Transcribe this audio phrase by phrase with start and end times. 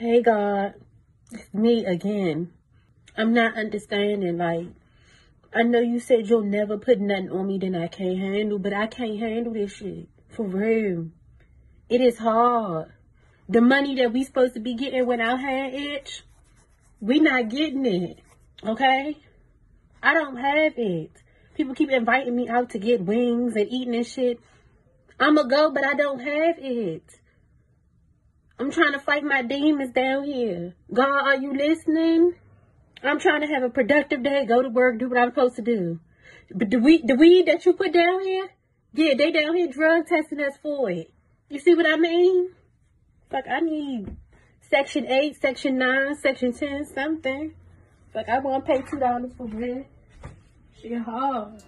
[0.00, 0.76] Hey God,
[1.30, 2.50] it's me again.
[3.18, 4.38] I'm not understanding.
[4.38, 4.68] Like,
[5.54, 8.72] I know you said you'll never put nothing on me that I can't handle, but
[8.72, 10.08] I can't handle this shit.
[10.30, 11.08] For real.
[11.90, 12.92] It is hard.
[13.46, 16.22] The money that we supposed to be getting when our hand itch,
[17.02, 18.20] we not getting it.
[18.66, 19.18] Okay?
[20.02, 21.10] I don't have it.
[21.56, 24.40] People keep inviting me out to get wings and eating and shit.
[25.18, 27.20] I'ma go, but I don't have it.
[28.60, 30.74] I'm trying to fight my demons down here.
[30.92, 32.34] God, are you listening?
[33.02, 35.62] I'm trying to have a productive day, go to work, do what I'm supposed to
[35.62, 35.98] do.
[36.54, 38.50] But the weed, the weed that you put down here,
[38.92, 41.10] yeah, they down here drug testing us for it.
[41.48, 42.50] You see what I mean?
[43.32, 44.14] Like I need
[44.68, 47.54] section eight, section nine, section ten, something.
[48.14, 49.86] Like I want to pay two dollars for rent.
[50.82, 51.62] Shit hard.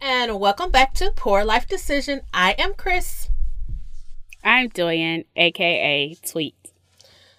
[0.00, 2.20] And welcome back to Poor Life Decision.
[2.32, 3.28] I am Chris.
[4.44, 6.54] I'm Doyen, aka Tweet.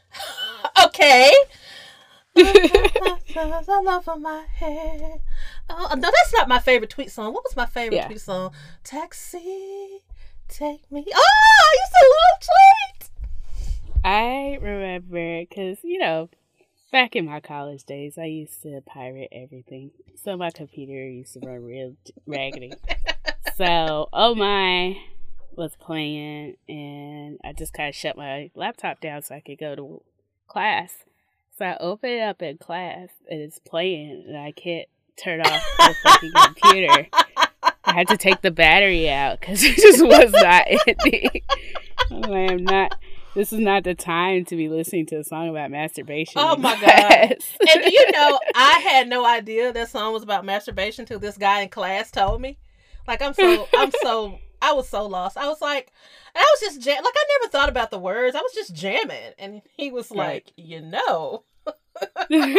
[0.85, 1.31] okay.
[2.35, 5.21] I love on my head.
[5.69, 7.33] Oh, uh, no, that's not my favorite tweet song.
[7.33, 8.07] What was my favorite Yeah.
[8.07, 8.51] tweet song?
[8.83, 10.01] Taxi,
[10.47, 11.05] take me.
[11.13, 12.39] Ah, oh, I used to love
[13.91, 14.03] tweet.
[14.03, 16.29] I remember because, you know,
[16.91, 19.91] back in my college days, I used to pirate everything.
[20.23, 22.73] So my computer used to run real raggedy.
[23.55, 24.97] so, oh my
[25.57, 29.75] was playing, and I just kind of shut my laptop down so I could go
[29.75, 30.01] to
[30.47, 30.93] class.
[31.57, 34.87] So I open it up in class, and it's playing, and I can't
[35.21, 37.07] turn off the fucking computer.
[37.83, 41.41] I had to take the battery out because it just was not ending.
[42.11, 42.95] I'm like, I'm not.
[43.37, 46.33] This is not the time to be listening to a song about masturbation.
[46.37, 47.35] Oh my God.
[47.71, 51.61] And you know, I had no idea that song was about masturbation till this guy
[51.61, 52.57] in class told me.
[53.07, 55.37] Like I'm so, I'm so, I was so lost.
[55.37, 55.91] I was like,
[56.33, 58.35] and I was just jam- like I never thought about the words.
[58.35, 61.43] I was just jamming, and he was like, you know.
[62.31, 62.55] yeah.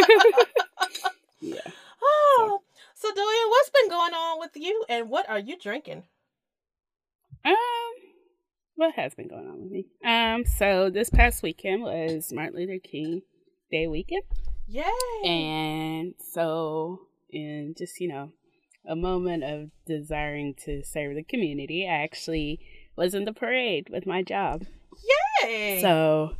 [2.00, 2.62] Oh,
[2.94, 6.04] so Dorian, what's been going on with you, and what are you drinking?
[7.44, 7.54] Um,
[8.78, 9.86] what has been going on with me?
[10.04, 13.22] Um, so this past weekend was Martin Luther King
[13.72, 14.22] Day weekend,
[14.68, 14.84] Yay!
[15.24, 18.30] and so in just you know
[18.88, 22.60] a moment of desiring to serve the community, I actually
[22.96, 24.64] was in the parade with my job.
[25.42, 25.80] Yay!
[25.82, 26.36] So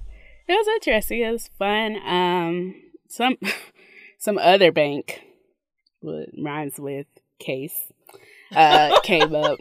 [0.47, 1.23] it was interesting.
[1.23, 1.97] It was fun.
[2.07, 2.77] Um,
[3.09, 3.37] some
[4.19, 5.23] some other bank,
[5.99, 7.09] what rhymes with
[7.41, 7.93] case,
[8.55, 9.59] uh, came up.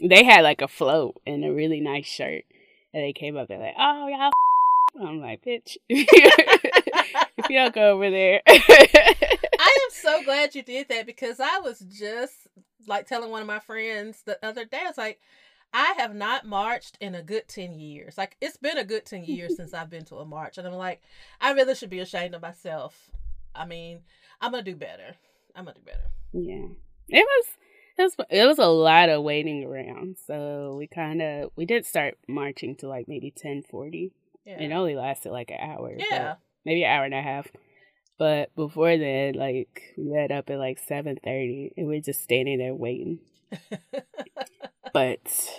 [0.00, 2.44] They had like a float and a really nice shirt,
[2.92, 3.48] and they came up.
[3.48, 10.24] They're like, "Oh y'all," I'm like, "Bitch, if y'all go over there." I am so
[10.24, 12.48] glad you did that because I was just
[12.86, 14.80] like telling one of my friends the other day.
[14.82, 15.20] I was like,
[15.72, 18.18] I have not marched in a good 10 years.
[18.18, 20.58] Like, it's been a good 10 years since I've been to a march.
[20.58, 21.00] And I'm like,
[21.40, 23.10] I really should be ashamed of myself.
[23.54, 24.00] I mean,
[24.40, 25.14] I'm going to do better.
[25.54, 26.10] I'm going to do better.
[26.32, 26.66] Yeah,
[27.08, 27.46] it was
[27.98, 30.16] it was it was a lot of waiting around.
[30.26, 34.12] So we kind of we did start marching to like maybe ten forty.
[34.44, 34.60] Yeah.
[34.60, 35.94] It only lasted like an hour.
[35.96, 36.34] yeah.
[36.64, 37.48] maybe an hour and a half.
[38.18, 42.22] But before then, like we met up at like seven thirty, and we are just
[42.22, 43.20] standing there waiting.
[44.92, 45.58] But It's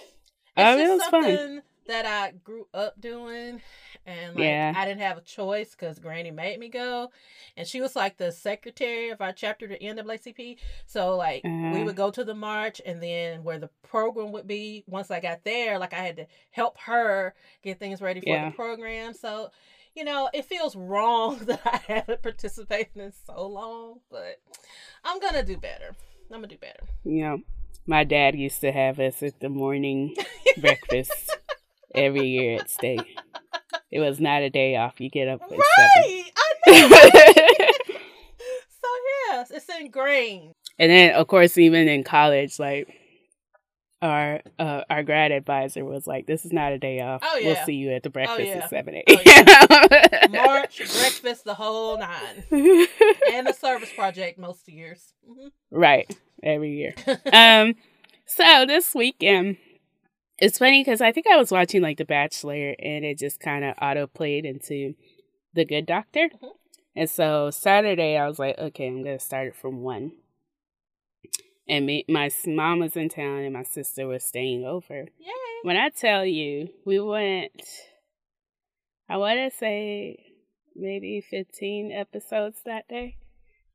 [0.57, 1.61] um, it was fun.
[1.87, 3.61] That I grew up doing,
[4.05, 4.73] and like Yeah.
[4.75, 7.11] I didn't have a choice because Granny made me go,
[7.57, 10.57] and she was like the secretary of our chapter, the NAACP.
[10.85, 11.83] So like we Uh-huh.
[11.85, 14.83] would go to the march, and then where the program would be.
[14.87, 18.49] Once I got there, like I had to help her get things ready for Yeah.
[18.49, 19.13] the program.
[19.13, 19.51] So.
[19.95, 24.41] You know, it feels wrong that I haven't participated in so long, but
[25.03, 25.95] I'm gonna do better.
[26.31, 26.79] I'm gonna do better.
[27.05, 27.41] Know,
[27.85, 30.15] my dad used to have us at the morning
[30.57, 31.29] breakfast
[31.95, 33.01] every year at state.
[33.91, 34.99] It was not a day off.
[34.99, 36.89] You get up at Right, I know.
[36.89, 37.67] seven.
[38.81, 38.89] So
[39.29, 40.53] yes, it's ingrained.
[40.77, 42.87] and then, of course, even in college, like
[44.01, 47.21] our uh, our grad advisor was like, "This is not a day off.
[47.23, 47.53] Oh, yeah.
[47.53, 48.55] We'll see you at the breakfast yeah.
[48.55, 55.13] at seven Oh, a.m." March, breakfast, the whole nine, and the service project most years.
[55.29, 55.51] Mhm.
[55.71, 56.13] right
[56.43, 56.93] every year.
[57.31, 57.75] um,
[58.25, 59.55] so this weekend,
[60.37, 63.63] it's funny because I think I was watching like The Bachelor, and it just kind
[63.63, 64.95] of auto played into
[65.53, 66.29] The Good Doctor.
[66.29, 66.51] Mhm.
[66.95, 70.11] And so Saturday, I was like, okay, I'm gonna start it from one.
[71.67, 75.07] And me, my mom was in town, and my sister was staying over.
[75.17, 75.31] Yay!
[75.63, 77.61] When I tell you, we went,
[79.09, 80.17] I want to say
[80.75, 83.15] maybe 15 episodes that day.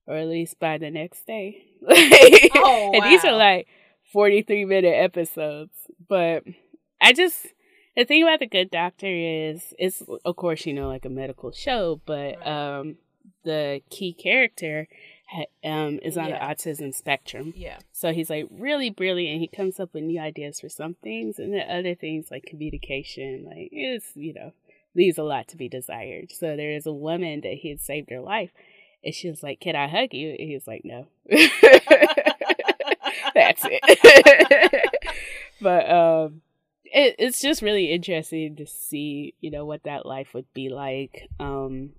[0.06, 1.64] or at least by the next day.
[1.87, 3.66] oh, and these are like
[4.12, 5.72] 43 minute episodes.
[6.08, 6.44] But
[7.00, 7.46] I just,
[7.96, 11.52] the thing about The Good Doctor is, it's, of course, you know, like a medical
[11.52, 12.96] show, but um,
[13.44, 14.88] the key character
[15.64, 16.38] um, is on yeah.
[16.38, 17.52] the autism spectrum.
[17.56, 17.78] Yeah.
[17.93, 19.40] So he's like really brilliant.
[19.40, 23.44] He comes up with new ideas for some things, and then other things like communication,
[23.46, 24.52] like it's you know
[24.94, 26.32] leaves a lot to be desired.
[26.32, 28.52] So there is a woman that he had saved her life,
[29.04, 31.08] and she was like, "Can I hug you?" And he was like, "No."
[33.34, 34.90] That's it.
[35.60, 36.43] but um,
[36.84, 41.28] it, it's just really interesting to see, you know, what that life would be like.
[41.38, 41.90] Um,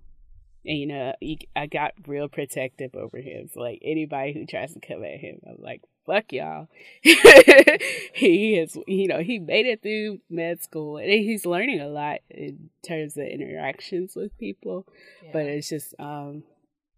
[0.65, 3.49] and you know, he, I got real protective over him.
[3.53, 6.67] So like anybody who tries to come at him, I'm like, fuck y'all.
[7.01, 12.19] he is, you know, he made it through med school and he's learning a lot
[12.29, 14.85] in terms of interactions with people.
[15.23, 15.29] Yeah.
[15.33, 16.43] But it's just, um,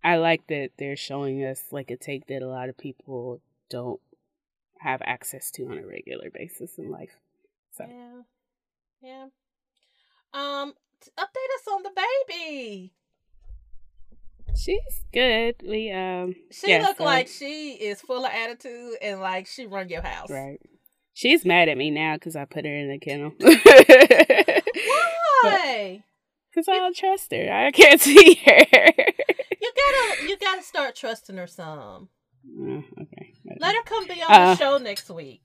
[0.03, 4.01] I like that they're showing us like a take that a lot of people don't
[4.81, 7.17] have access to on a regular basis in life.
[7.73, 8.21] So yeah,
[9.01, 9.25] yeah.
[10.33, 10.73] Um,
[11.17, 11.91] update us on the
[12.27, 12.93] baby.
[14.55, 15.55] She's good.
[15.63, 16.35] We um.
[16.51, 17.03] She yeah, look so.
[17.03, 20.29] like she is full of attitude and like she run your house.
[20.29, 20.59] Right.
[21.13, 23.33] She's mad at me now because I put her in the kennel.
[25.43, 26.03] Why?
[26.49, 27.51] Because I don't trust her.
[27.51, 28.65] I can't see her.
[29.61, 32.09] you gotta, you gotta start trusting her some.
[32.59, 33.10] Uh, okay.
[33.61, 35.43] Let her come be on uh, the show next week.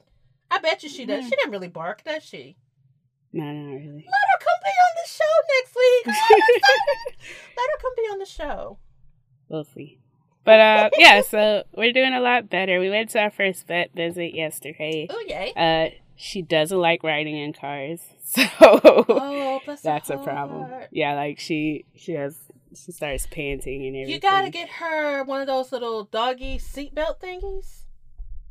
[0.50, 1.24] I bet you she does.
[1.24, 2.56] She didn't really bark, does she?
[3.30, 4.06] No, not really.
[4.06, 6.06] Let her come be on the show next week.
[7.56, 8.78] Let her come be on the show.
[9.50, 9.98] We'll see.
[10.44, 12.80] But uh, yeah, so we're doing a lot better.
[12.80, 15.08] We went to our first vet visit yesterday.
[15.10, 15.52] Oh yay!
[15.54, 20.70] Uh, she doesn't like riding in cars, so oh, that's a problem.
[20.90, 22.38] Yeah, like she she has
[22.74, 24.14] she starts panting and everything.
[24.14, 27.85] You gotta get her one of those little doggy seatbelt thingies.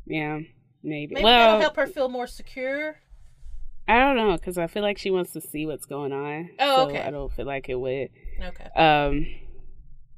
[0.05, 0.39] Yeah,
[0.83, 1.15] maybe.
[1.15, 2.99] Maybe well, that'll help her feel more secure.
[3.87, 6.49] I don't know because I feel like she wants to see what's going on.
[6.59, 7.01] Oh, so okay.
[7.01, 8.09] I don't feel like it would.
[8.41, 8.69] Okay.
[8.75, 9.27] Um,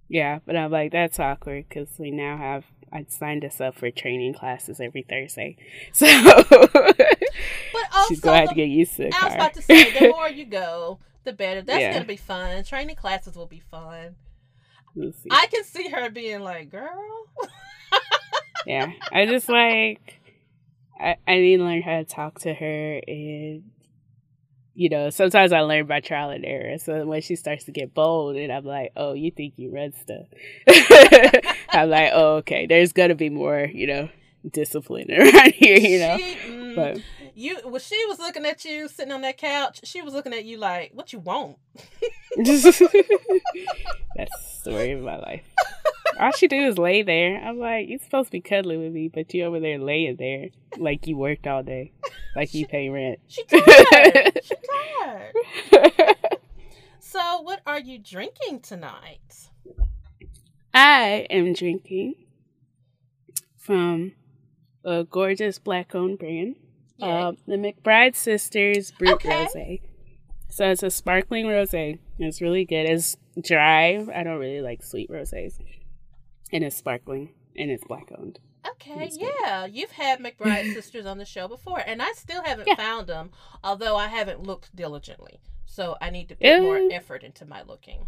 [0.07, 2.63] yeah, but I'm like, that's awkward because we now have,
[2.94, 5.57] I signed us up for training classes every Thursday.
[5.94, 6.95] So but
[7.94, 9.22] also she's going to have to get used to it.
[9.22, 11.62] I was about to say, the more you go, the better.
[11.62, 11.92] That's yeah.
[11.92, 12.63] going to be fun.
[12.63, 14.16] Training classes will be fun.
[14.95, 17.28] We'll I can see her being like, girl.
[18.67, 20.19] Yeah, I just like,
[20.99, 23.63] I, I need to learn how to talk to her and
[24.73, 26.77] you know, sometimes I learn by trial and error.
[26.77, 29.91] So when she starts to get bold, and I'm like, oh, you think you run
[29.93, 30.27] stuff?
[31.71, 34.09] I'm like, oh, okay, there's gonna be more, you know,
[34.47, 36.17] discipline around here, you know.
[36.17, 37.01] She, mm, but
[37.33, 40.45] you, when she was looking at you sitting on that couch, she was looking at
[40.45, 41.57] you like, what you want?
[42.35, 45.43] That's the story of my life.
[46.19, 47.37] All she do is lay there.
[47.37, 50.49] I'm like, you're supposed to be cuddling with me, but you over there laying there
[50.77, 51.91] like you worked all day,
[52.35, 53.19] like you pay rent.
[53.27, 54.39] She tired.
[54.43, 54.55] she
[55.01, 56.15] tired.
[56.99, 59.49] so, what are you drinking tonight?
[60.73, 62.15] I am drinking
[63.57, 64.13] from
[64.83, 66.55] a gorgeous black-owned brand,
[67.01, 69.29] uh, the McBride Sisters Brut okay.
[69.29, 69.81] Rosé.
[70.49, 71.99] So it's a sparkling rosé.
[72.17, 72.89] It's really good.
[72.89, 74.05] It's dry.
[74.15, 75.59] I don't really like sweet rosés
[76.51, 78.39] and it's sparkling and it's black owned.
[78.69, 82.75] Okay, yeah, you've had McBride sisters on the show before, and I still haven't yeah.
[82.75, 83.31] found them,
[83.63, 85.39] although I haven't looked diligently.
[85.65, 88.07] So I need to put more effort into my looking.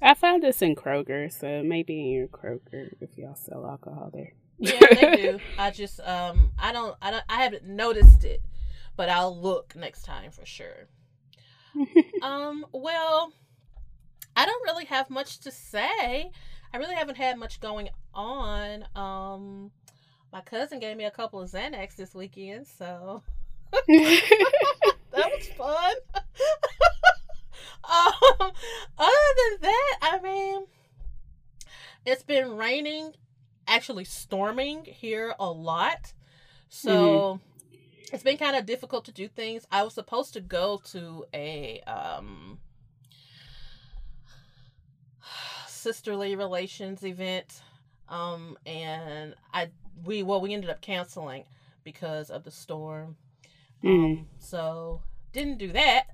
[0.00, 4.32] I found this in Kroger, so maybe in your Kroger if y'all sell alcohol there.
[4.58, 5.38] yeah, they do.
[5.58, 8.42] I just um I don't I don't I haven't noticed it,
[8.96, 10.88] but I'll look next time for sure.
[12.22, 13.32] um, well,
[14.36, 16.30] I don't really have much to say.
[16.72, 18.84] I really haven't had much going on.
[18.94, 19.70] Um,
[20.32, 23.22] my cousin gave me a couple of Xanax this weekend, so
[23.88, 24.22] that
[25.14, 25.94] was fun.
[27.84, 28.52] um,
[28.98, 30.66] other than that, I mean,
[32.04, 33.14] it's been raining,
[33.66, 36.12] actually storming here a lot,
[36.68, 36.90] so.
[36.90, 37.44] Mm-hmm.
[38.10, 39.66] It's been kind of difficult to do things.
[39.70, 42.58] I was supposed to go to a um
[45.78, 47.62] sisterly relations event
[48.08, 49.68] um and i
[50.04, 51.44] we well we ended up canceling
[51.84, 53.16] because of the storm
[53.82, 54.18] mm.
[54.18, 55.00] um so
[55.32, 56.06] didn't do that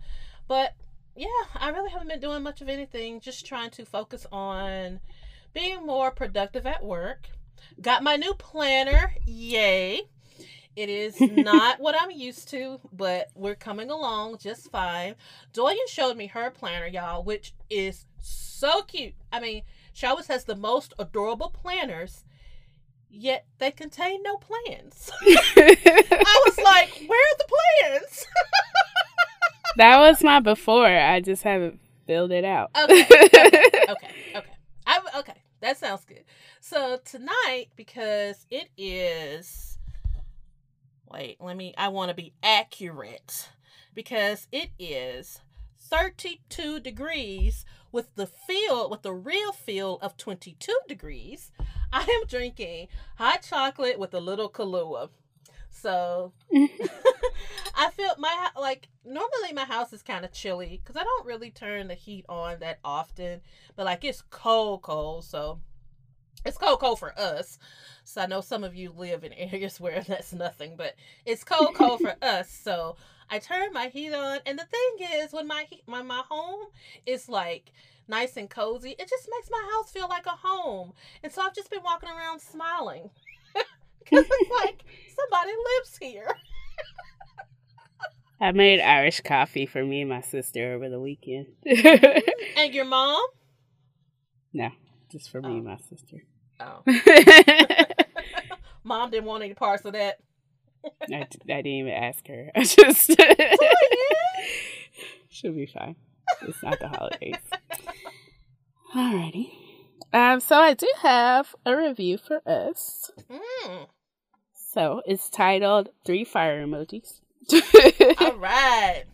[0.46, 0.74] but
[1.16, 5.00] yeah i really haven't been doing much of anything just trying to focus on
[5.52, 7.28] being more productive at work
[7.80, 10.02] got my new planner yay
[10.76, 15.14] it is not what I'm used to, but we're coming along just fine.
[15.52, 19.14] Doyen showed me her planner, y'all, which is so cute.
[19.32, 19.62] I mean,
[19.92, 22.24] She always has the most adorable planners,
[23.08, 25.10] yet they contain no plans.
[25.22, 28.26] I was like, where are the plans?
[29.76, 30.86] that was my before.
[30.86, 32.70] I just haven't filled it out.
[32.76, 33.02] Okay.
[33.02, 33.46] Okay.
[33.88, 34.10] Okay.
[34.34, 34.56] okay.
[34.86, 35.34] I, okay.
[35.60, 36.24] That sounds good.
[36.60, 39.78] So tonight, because it is.
[41.10, 41.72] Wait, let me.
[41.78, 43.50] I want to be accurate.
[43.94, 45.40] Because it is
[45.78, 47.64] 32 degrees
[47.94, 51.52] with the feel, with the real feel of 22 degrees.
[51.92, 55.10] I am drinking hot chocolate with a little Kahlua.
[55.70, 61.26] So I feel my like normally my house is kind of chilly because I don't
[61.26, 63.40] really turn the heat on that often,
[63.76, 65.24] but like it's cold, cold.
[65.24, 65.60] So
[66.44, 67.58] it's cold, cold for us.
[68.02, 71.74] So I know some of you live in areas where that's nothing, but it's cold,
[71.74, 72.50] cold for us.
[72.50, 72.96] So
[73.30, 76.66] I turn my heat on, and the thing is, when my heat, my my home
[77.06, 77.72] is like
[78.06, 80.92] nice and cozy, it just makes my house feel like a home.
[81.22, 83.10] And so I've just been walking around smiling
[83.98, 84.84] because it's like
[85.16, 86.28] somebody lives here.
[88.40, 91.46] I made Irish coffee for me and my sister over the weekend.
[91.64, 93.24] and your mom?
[94.52, 94.70] No,
[95.10, 95.56] just for me Oh.
[95.56, 96.24] and my sister.
[96.60, 96.82] Oh,
[98.84, 100.18] mom didn't want any parts of that.
[101.02, 102.50] I, d- I didn't even ask her.
[102.54, 103.10] I just
[105.28, 105.96] she'll be fine.
[106.42, 107.36] It's not the holidays.
[108.94, 109.50] Alrighty.
[110.12, 113.10] Um, so I do have a review for us.
[113.30, 113.86] Mm,
[114.54, 117.20] So it's titled Three Fire Emojis.
[118.20, 119.04] all right.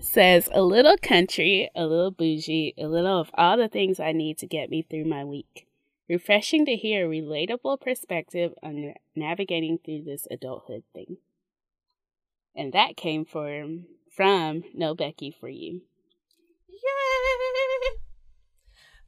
[0.00, 4.38] Says a little country, a little bougie, a little of all the things I need
[4.38, 5.66] to get me through my week.
[6.08, 11.18] Refreshing to hear a relatable perspective on navigating through this adulthood thing.
[12.54, 15.82] And that came from from No Becky for you.
[16.68, 17.92] Yay!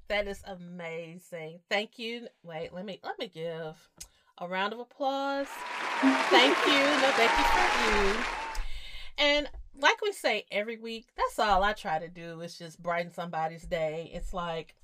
[0.08, 1.60] That is amazing.
[1.70, 2.28] Thank you.
[2.42, 3.88] Wait, let me let me give
[4.38, 5.46] a round of applause.
[6.00, 8.16] Thank you, no Becky for you.
[9.16, 13.12] And like we say every week, that's all I try to do is just brighten
[13.12, 14.10] somebody's day.
[14.12, 14.74] It's like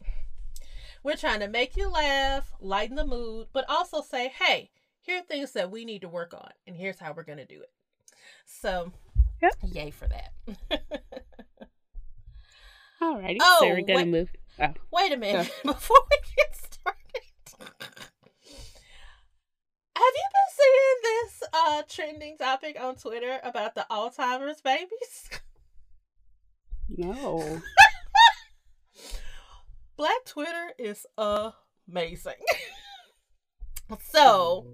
[1.03, 5.23] we're trying to make you laugh, lighten the mood, but also say, hey, here are
[5.23, 7.71] things that we need to work on, and here's how we're gonna do it.
[8.47, 8.93] So
[9.43, 9.53] Yep.
[9.73, 10.33] yay for that.
[13.03, 13.39] Alrighty.
[13.41, 14.31] Oh, so we're gonna move.
[14.61, 17.25] Oh, Wait a minute before we get started.
[19.97, 25.31] Have you been seeing this uh trending topic on Twitter about the Alzheimer's babies?
[26.89, 27.63] no.
[30.01, 32.33] Black Twitter is amazing.
[34.11, 34.67] so,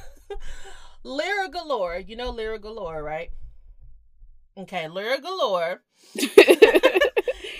[1.04, 3.28] Lira Galore, you know Lira Galore, right?
[4.56, 5.82] Okay, Lira Galore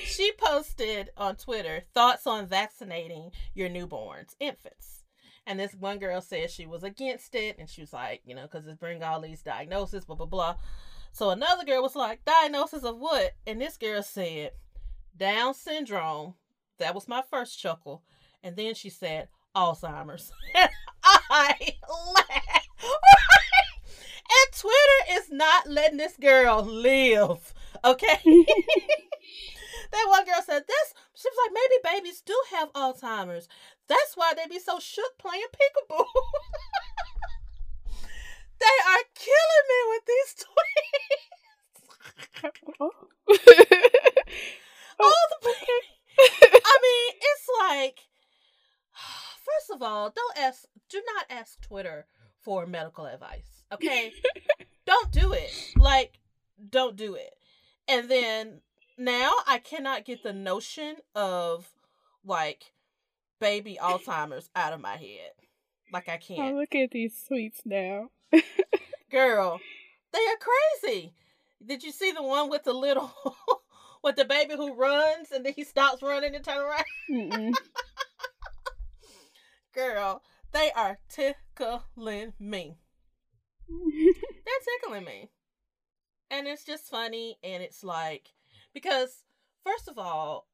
[0.07, 5.03] she posted on Twitter thoughts on vaccinating your newborns, infants.
[5.47, 8.49] And this one girl said she was against it, and she was like, you know,
[8.51, 10.57] because it's bring all these diagnoses, blah blah blah.
[11.13, 13.33] So another girl was like, diagnosis of what?
[13.47, 14.53] And this girl said,
[15.15, 16.37] Down syndrome.
[16.83, 18.03] That was my first chuckle.
[18.43, 20.33] And then she said, Alzheimer's.
[20.57, 20.69] And
[21.05, 22.69] I laughed.
[23.87, 27.55] and Twitter is not letting this girl live.
[27.85, 28.19] Okay.
[28.25, 30.95] that one girl said this.
[31.15, 33.47] She was like, maybe babies do have Alzheimer's.
[33.87, 36.05] That's why they be so shook playing peekaboo.
[38.59, 41.87] they are killing me with these tweets.
[44.99, 45.49] All the
[46.23, 47.99] I mean, it's like,
[49.45, 52.07] first of all, don't ask, do not ask Twitter
[52.41, 53.65] for medical advice.
[53.73, 54.13] Okay,
[54.87, 55.53] don't do it.
[55.77, 56.19] Like,
[56.71, 57.35] don't do it.
[57.89, 58.61] And then
[58.99, 61.69] now I cannot get the notion of
[62.25, 62.73] like
[63.41, 65.33] baby Alzheimer's out of my head.
[65.93, 66.57] Like I oh, can't.
[66.57, 68.11] look at these tweets now.
[69.11, 69.61] Girl,
[70.13, 71.13] they are crazy.
[71.65, 73.13] Did you see the one with the little
[74.03, 77.55] with the baby who runs and then he stops running and turn around?
[79.75, 82.77] Girl, they are tickling me.
[83.69, 85.31] They're tickling me.
[86.31, 88.33] And it's just funny and it's like
[88.73, 89.23] because
[89.65, 90.49] first of all,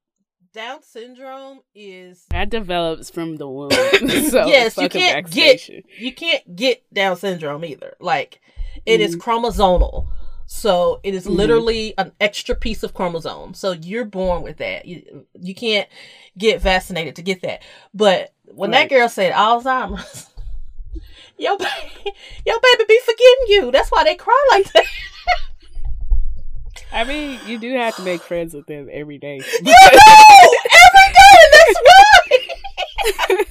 [0.53, 3.71] Down syndrome is that develops from the womb.
[4.29, 7.95] so Yes, you can't get- you can't get Down syndrome either.
[7.99, 8.41] Like
[8.85, 9.21] it is mm.
[9.21, 10.07] chromosomal.
[10.51, 11.35] So it is Mhm.
[11.35, 13.53] literally an extra piece of chromosome.
[13.53, 14.85] So you're born with that.
[14.87, 15.87] You you can't
[16.39, 17.61] get vaccinated to get that.
[17.93, 18.89] But when Right.
[18.89, 20.25] that girl said Alzheimer's,
[21.37, 22.15] your baby,
[22.47, 23.71] your baby be forgetting you.
[23.71, 24.85] That's why they cry like that.
[26.91, 29.37] I mean, you do have to make friends with them every day.
[29.59, 31.37] You know, every day.
[31.53, 33.45] That's why.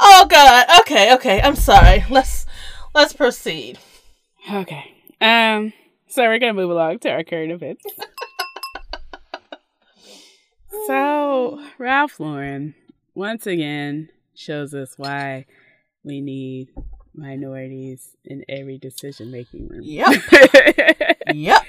[0.00, 0.66] oh God.
[0.80, 1.14] Okay.
[1.14, 1.40] Okay.
[1.40, 2.04] I'm sorry.
[2.10, 2.44] Let's
[2.92, 3.78] let's proceed.
[4.52, 4.90] Okay.
[5.24, 5.72] Um.
[6.06, 7.82] So we're gonna move along to our current events.
[10.86, 12.74] so Ralph Lauren
[13.14, 15.46] once again shows us why
[16.04, 16.68] we need
[17.14, 19.80] minorities in every decision making room.
[19.82, 20.22] Yep.
[21.34, 21.62] yep.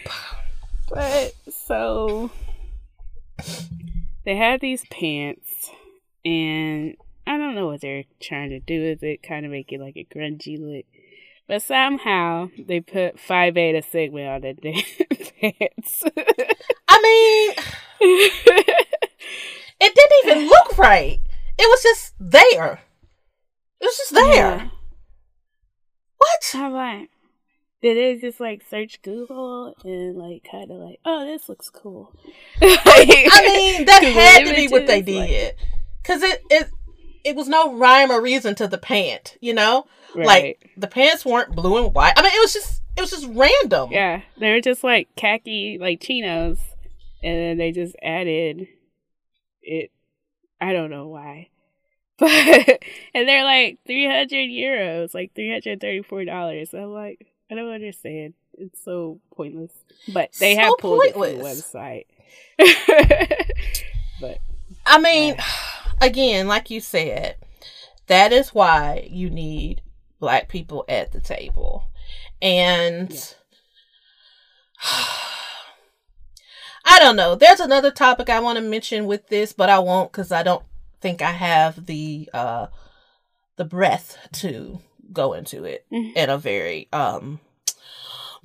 [0.90, 2.30] But so
[4.26, 5.72] they had these pants,
[6.26, 9.80] and I don't know what they're trying to do with it, kind of make it
[9.80, 10.86] like a grungy look.
[11.48, 14.54] But somehow they put Phi Beta Sigma on the
[15.42, 16.04] damn pants.
[16.88, 17.54] I mean,
[19.80, 21.20] it didn't even look right.
[21.58, 22.82] It was just there.
[23.80, 24.34] It was just there.
[24.34, 24.68] Yeah.
[26.18, 26.52] What?
[26.56, 27.10] I'm like,
[27.82, 32.12] did they just like search Google and like kind of like, oh, this looks cool?
[32.62, 35.56] I mean, that Google had to be what they images, like- did.
[36.04, 36.70] Cause it it
[37.26, 39.88] it was no rhyme or reason to the pant, you know?
[40.16, 40.28] Right.
[40.28, 42.14] Like the pants weren't blue and white.
[42.16, 43.92] I mean, it was just it was just random.
[43.92, 46.60] Yeah, they were just like khaki, like chinos,
[47.22, 48.68] and then they just added
[49.62, 49.92] it.
[50.62, 51.50] I don't know why,
[52.18, 52.30] but
[53.14, 56.74] and they're like three hundred euros, like three hundred thirty-four dollars.
[56.74, 58.36] I'm like, I don't understand.
[58.54, 59.72] It's so pointless.
[60.14, 62.06] But they So have pulled it from the website.
[64.22, 64.38] but
[64.86, 65.36] I mean,
[66.02, 67.36] again, like you said,
[68.08, 69.82] that is why you need
[70.20, 71.86] black people at the table.
[72.42, 73.20] And Yeah.
[76.88, 77.36] I don't know.
[77.36, 80.64] There's another topic I want to mention with this, but I won't cuz I don't
[81.02, 82.68] think I have the uh
[83.56, 84.80] the breath to
[85.12, 86.16] go into it Mhm.
[86.16, 87.40] in a very um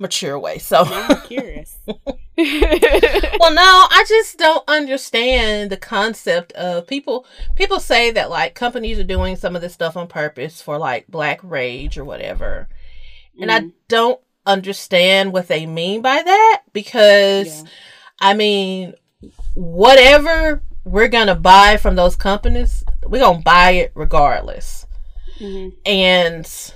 [0.01, 0.57] mature way.
[0.57, 1.77] So I'm curious.
[2.37, 8.97] well no i just don't understand the concept of people people say that like companies
[8.97, 12.67] are doing some of this stuff on purpose for like black rage or whatever
[13.39, 17.69] and i Mm, don't understand what they mean by that because yeah.
[18.21, 18.93] i mean
[19.53, 24.87] whatever we're gonna buy from those companies we're gonna buy it regardless
[25.39, 25.73] Mhm.
[25.85, 26.73] and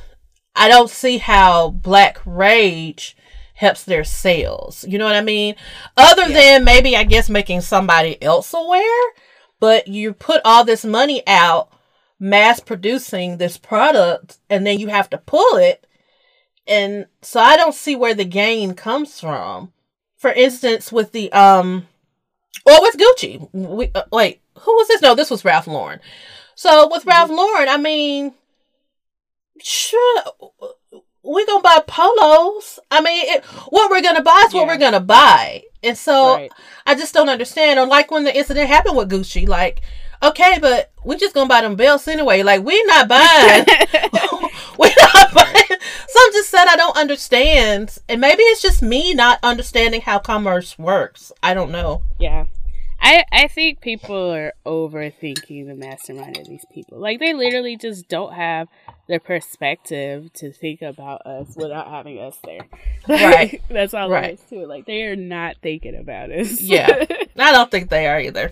[0.58, 3.15] I don't see how Black Rage
[3.56, 4.86] helps their sales.
[4.88, 5.56] You know what I mean?
[5.98, 6.34] Other Yeah.
[6.60, 9.14] than maybe I guess making somebody else aware,
[9.60, 11.70] but you put all this money out
[12.20, 15.86] mass producing this product and then you have to pull it.
[16.68, 19.72] And so I don't see where the gain comes from.
[20.18, 21.88] For instance, with the um
[22.66, 23.48] well with Gucci.
[23.54, 25.02] We, uh, wait, who was this?
[25.02, 26.00] No, this was Ralph Lauren.
[26.56, 28.34] So with Ralph Lauren, I mean,
[29.62, 30.24] sure,
[31.26, 32.80] we're gonna buy polos.
[32.92, 34.68] I mean, it, what we're gonna buy is what Yeah.
[34.68, 36.52] we're gonna buy, and so Right.
[36.86, 37.80] I just don't understand.
[37.80, 39.82] Or like when the incident happened with Gucci, like,
[40.24, 42.44] okay, but we're just gonna buy them belts anyway.
[42.44, 43.66] Like we're not buying.
[44.78, 45.54] we're not buying.
[46.08, 50.20] So I'm just saying I don't understand, and maybe it's just me not understanding how
[50.20, 51.32] commerce works.
[51.44, 52.04] I don't know.
[52.20, 52.46] Yeah.
[53.06, 57.00] I I think people are overthinking the mastermind of these people.
[57.00, 58.68] Like they literally just don't have
[59.08, 62.62] the perspective to think about us without having us there.
[63.08, 63.62] Right.
[63.70, 64.22] That's all Right.
[64.24, 64.68] there is to it.
[64.68, 66.60] Like they are not thinking about us.
[66.60, 67.06] Yeah.
[67.38, 68.52] I don't think they are either.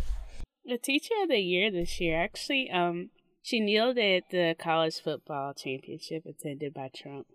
[0.65, 3.09] the teacher of the year this year actually um
[3.41, 7.25] she kneeled at the college football championship attended by Trump.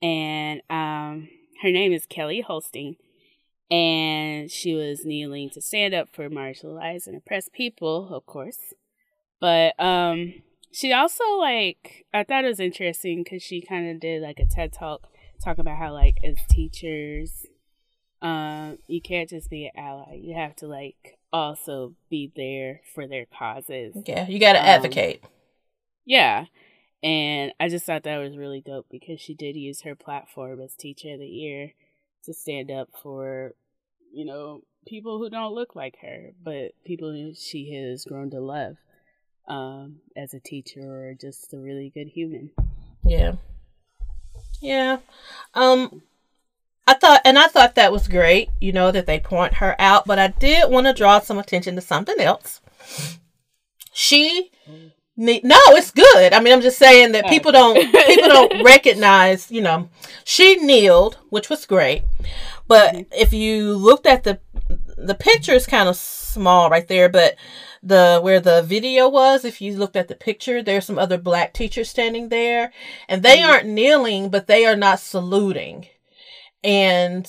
[0.00, 1.28] And um
[1.62, 2.96] her name is Kelly Holstine
[3.70, 8.74] and she was kneeling to stand up for marginalized and oppressed people, of course.
[9.40, 10.34] But um
[10.72, 14.46] she also like I thought it was interesting cuz she kind of did like a
[14.46, 15.08] TED talk
[15.42, 17.46] talking about how like as teachers
[18.22, 20.14] um you can't just be an ally.
[20.14, 23.96] You have to like also be there for their causes.
[24.06, 25.22] Yeah, you got to Um, advocate.
[26.04, 26.46] Yeah.
[27.02, 30.74] And I just thought that was really dope because she did use her platform as
[30.74, 31.74] teacher of the year
[32.26, 33.52] to stand up for,
[34.12, 38.76] you know, people who don't look like her, but people she has grown to love
[39.48, 42.50] um, as a teacher or just a really good human.
[43.04, 43.32] Yeah.
[44.60, 44.98] Yeah.
[45.54, 46.02] Um
[46.86, 50.06] I thought and I thought that was great, you know, that they point her out,
[50.06, 52.60] but I did want to draw some attention to something else.
[53.92, 54.52] She
[55.16, 56.32] no, it's good.
[56.32, 57.76] I mean, I'm just saying that people don't
[58.06, 59.88] people don't recognize, you know.
[60.24, 62.02] She kneeled, which was great.
[62.68, 63.06] But Mhm.
[63.16, 64.40] if you looked at the
[64.98, 67.36] the picture is kind of small right there, but
[67.82, 71.52] the where the video was, if you looked at the picture, there's some other black
[71.52, 72.72] teachers standing there,
[73.08, 73.48] and they Mhm.
[73.48, 75.86] aren't kneeling, but they are not saluting.
[76.64, 77.26] And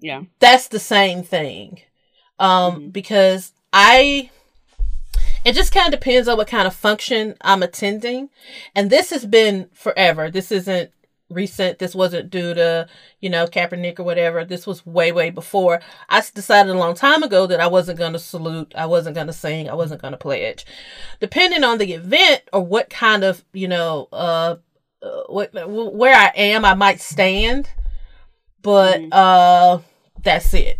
[0.00, 0.22] Yeah.
[0.40, 1.80] that's the same thing.
[2.38, 2.92] Um, Mhm.
[2.92, 4.30] because I,
[5.44, 8.30] it just kind of depends on what kind of function I'm attending.
[8.74, 10.30] And this has been forever.
[10.30, 10.90] This isn't
[11.30, 11.78] recent.
[11.78, 12.86] This wasn't due to,
[13.20, 14.44] you know, Kaepernick or whatever.
[14.44, 15.80] This was way, way before.
[16.08, 18.72] I decided a long time ago that I wasn't going to salute.
[18.76, 19.68] I wasn't going to sing.
[19.68, 20.64] I wasn't going to pledge.
[21.20, 24.56] Depending on the event or what kind of, you know, uh,
[25.02, 27.68] uh, what, where I am, I might stand.
[28.62, 29.08] But, Mhm.
[29.12, 29.78] uh,
[30.22, 30.78] that's it.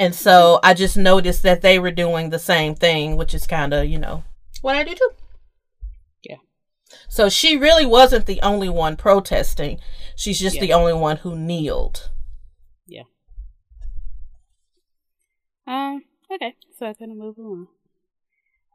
[0.00, 3.74] And so I just noticed that they were doing the same thing, which is kind
[3.74, 4.24] of, you know,
[4.62, 5.10] what I do too.
[6.22, 6.36] Yeah.
[7.06, 9.78] So she really wasn't the only one protesting.
[10.16, 10.62] She's just Yeah.
[10.62, 12.08] the only one who kneeled.
[12.86, 13.02] Yeah.
[15.66, 16.02] Um.
[16.32, 16.54] Okay.
[16.78, 17.68] So I'm gonna move along.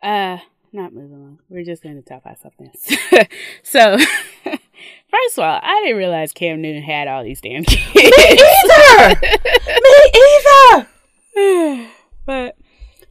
[0.03, 0.37] Uh,
[0.71, 1.39] not move along.
[1.49, 3.27] We're just gonna talk about something else.
[3.63, 3.97] so,
[4.43, 7.95] first of all, I didn't realize Cam Newton had all these damn kids.
[7.95, 9.19] Me either!
[9.67, 10.87] Me either!
[12.25, 12.55] but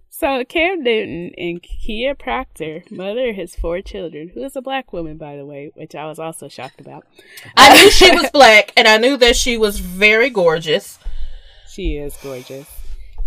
[0.08, 4.92] so Cam Newton and Kia Proctor, mother of his four children, who is a black
[4.92, 7.04] woman, by the way, which I was also shocked about.
[7.56, 10.98] I knew she was black and I knew that she was very gorgeous.
[11.68, 12.68] She is gorgeous.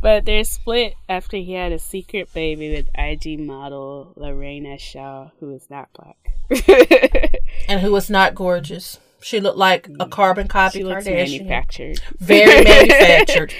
[0.02, 5.32] But they're split after he had a secret baby with IG model La Reina Shaw,
[5.40, 6.18] who is not black.
[7.68, 9.00] And who was not gorgeous.
[9.22, 10.10] She looked like a mm.
[10.10, 11.16] carbon copy she Kardashian.
[11.16, 12.00] manufactured.
[12.20, 13.54] Very manufactured.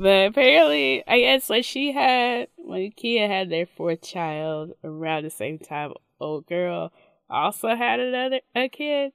[0.00, 5.30] But apparently, I guess when she had, when Kia had their fourth child around the
[5.30, 6.92] same time, old girl
[7.28, 9.12] also had another a kid,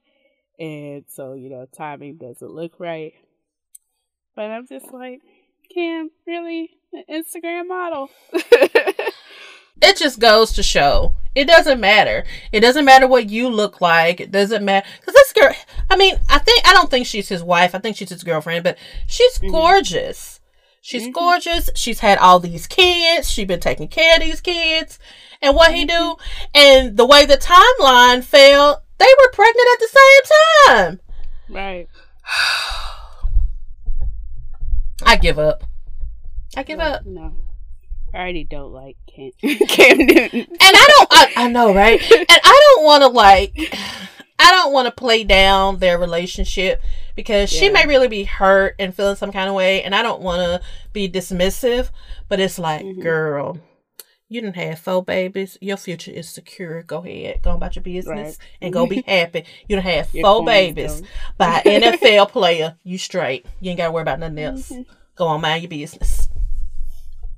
[0.60, 3.14] and so you know timing doesn't look right.
[4.36, 5.22] But I'm just like,
[5.74, 8.10] Cam, really, an Instagram model?
[8.34, 11.16] it just goes to show.
[11.34, 12.24] It doesn't matter.
[12.52, 14.22] It doesn't matter what you look like.
[14.22, 15.54] It doesn't matter because this girl
[15.90, 17.76] i mean i think i don't think she's his wife.
[17.76, 19.52] I think she's his girlfriend but she's Mhm.
[19.52, 20.35] gorgeous
[20.86, 21.14] she's Mhm.
[21.14, 25.00] gorgeous she's had all these kids she's been taking care of these kids
[25.42, 26.16] and what he do
[26.54, 30.22] and the way the timeline fell they were pregnant at the same
[30.68, 31.00] time
[31.50, 31.88] right.
[35.06, 35.64] i give up
[36.56, 37.34] i give up No.
[38.14, 39.32] I already don't like Cam,
[39.68, 40.40] Cam Newton.
[40.48, 41.08] and I don't.
[41.12, 42.02] I, I know, right?
[42.12, 43.54] And I don't want to like.
[44.38, 46.82] I don't want to play down their relationship
[47.16, 50.22] because she may really be hurt and feeling some kind of way, and I don't
[50.22, 51.90] want to be dismissive.
[52.28, 53.02] But it's like, Mhm.
[53.02, 53.58] girl,
[54.28, 55.58] you didn't have four babies.
[55.62, 56.84] Your future is secure.
[56.84, 58.48] Go ahead, go about your business, Right.
[58.62, 59.46] and go be happy.
[59.70, 61.02] You don't have four babies
[61.38, 62.76] by an NFL player.
[62.84, 63.46] You straight.
[63.62, 64.70] You ain't got to worry about nothing else.
[64.70, 64.86] Mhm.
[65.16, 66.28] Go on, mind your business.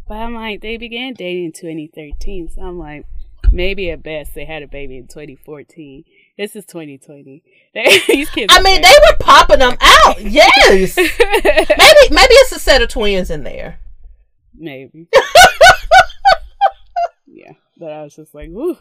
[0.07, 3.05] But I'm like, they began dating in 2013, so I'm like,
[3.51, 6.05] maybe at best they had a baby in 2014.
[6.37, 7.43] This is 2020.
[7.73, 8.53] They, these kids.
[8.55, 10.21] I mean, they were popping them out.
[10.27, 10.95] Yes.
[10.97, 13.79] maybe maybe it's a set of twins in there.
[14.55, 15.07] maybe.
[17.27, 18.77] yeah, but I was just like, whoo.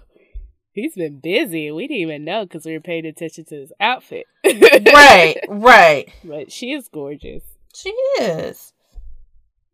[0.72, 1.70] He's been busy.
[1.70, 4.26] We didn't even know because we were paying attention to his outfit.
[4.44, 6.08] right, right.
[6.22, 7.42] But she is gorgeous.
[7.74, 7.88] She
[8.20, 8.74] is.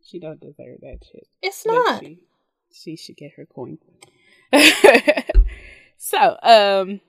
[0.04, 1.26] She don't deserve that shit.
[1.42, 2.00] It's But not.
[2.04, 2.18] She,
[2.72, 3.78] she should get her coin.
[5.98, 7.00] so, um,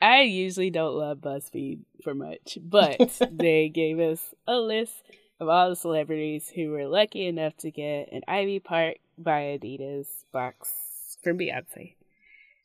[0.00, 5.02] I usually don't love BuzzFeed for much, but they gave us a list
[5.38, 10.06] of all the celebrities who were lucky enough to get an Ivy Park by Adidas
[10.32, 11.94] box from Beyonce.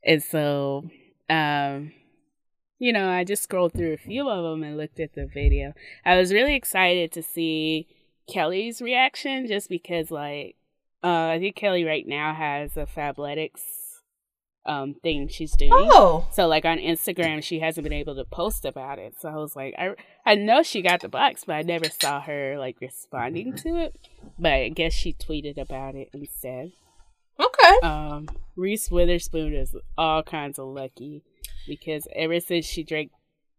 [0.03, 0.89] And so,
[1.29, 1.91] um,
[2.79, 5.73] you know, I just scrolled through a few of them and looked at the video.
[6.05, 7.87] I was really excited to see
[8.27, 10.55] Kelly's reaction just because, like,
[11.03, 13.84] uh, I think Kelly right now has a Fabletics
[14.65, 15.71] um thing she's doing.
[15.73, 19.15] Oh, So like on Instagram, she hasn't been able to post about it.
[19.19, 19.91] So I was like, I
[20.25, 23.95] I know she got the box, but I never saw her like responding to it.
[24.39, 26.71] But I guess she tweeted about it instead.
[27.39, 27.87] okay.
[27.87, 31.23] Um, Reese Witherspoon is all kinds of lucky
[31.67, 33.11] because ever since she drank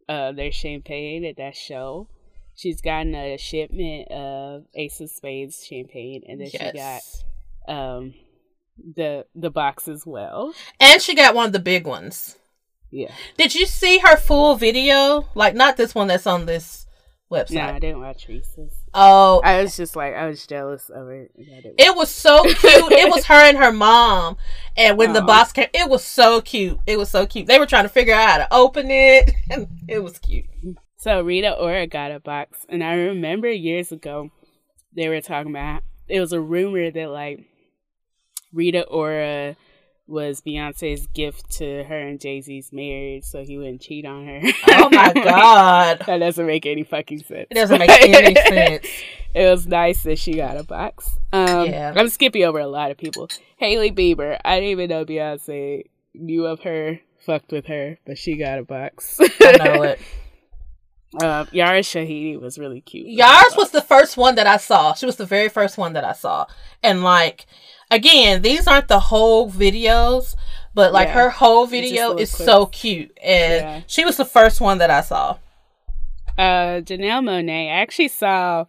[0.08, 2.08] uh their champagne at that show,
[2.56, 7.02] she's gotten a shipment of Ace of Spades champagne, and then she got
[7.68, 8.14] um
[8.78, 10.54] the the box as well.
[10.80, 12.36] And she got one of the big ones.
[12.90, 13.12] Yeah.
[13.36, 15.28] Did you see her full video?
[15.34, 16.86] Like, not this one that's on this
[17.30, 17.54] website.
[17.54, 18.72] No, I didn't watch Reese's.
[18.94, 21.28] Oh, I was just like, I was jealous of her.
[21.36, 22.92] and it was so cute.
[22.92, 24.36] it was her and her mom.
[24.76, 26.78] And when the box came, it was so cute.
[26.86, 27.46] It was so cute.
[27.46, 29.32] They were trying to figure out how to open it.
[29.50, 30.46] And it was cute.
[30.96, 34.30] So Rita Ora got a box, and I remember years ago
[34.94, 37.44] they were talking about it was a rumor that like
[38.52, 39.56] Rita Ora
[40.08, 44.40] was Beyonce's gift to her and Jay Z's marriage, so he wouldn't cheat on her.
[44.68, 47.48] Oh my god, that doesn't make any fucking sense.
[47.50, 48.86] it doesn't make any sense.
[49.34, 51.10] it was nice that she got a box.
[51.32, 51.92] Um, Yeah.
[51.96, 53.28] I'm skipping over a lot of people.
[53.56, 58.36] Hailey Bieber, I didn't even know Beyonce knew of her, fucked with her, but she
[58.36, 59.18] got a box.
[59.20, 59.98] I know it.
[61.22, 63.06] Um, Yara Shahidi was really cute.
[63.06, 64.92] Yars was the first one that I saw.
[64.92, 66.44] She was the very first one that I saw.
[66.82, 67.46] And like
[67.90, 70.34] again, these aren't the whole videos,
[70.74, 71.14] but like Yeah.
[71.14, 72.44] her whole video is clips.
[72.44, 73.16] so cute.
[73.22, 73.80] And Yeah.
[73.86, 75.36] she was the first one that I saw.
[76.38, 77.68] Uh, Janelle Monáe.
[77.68, 78.66] I actually saw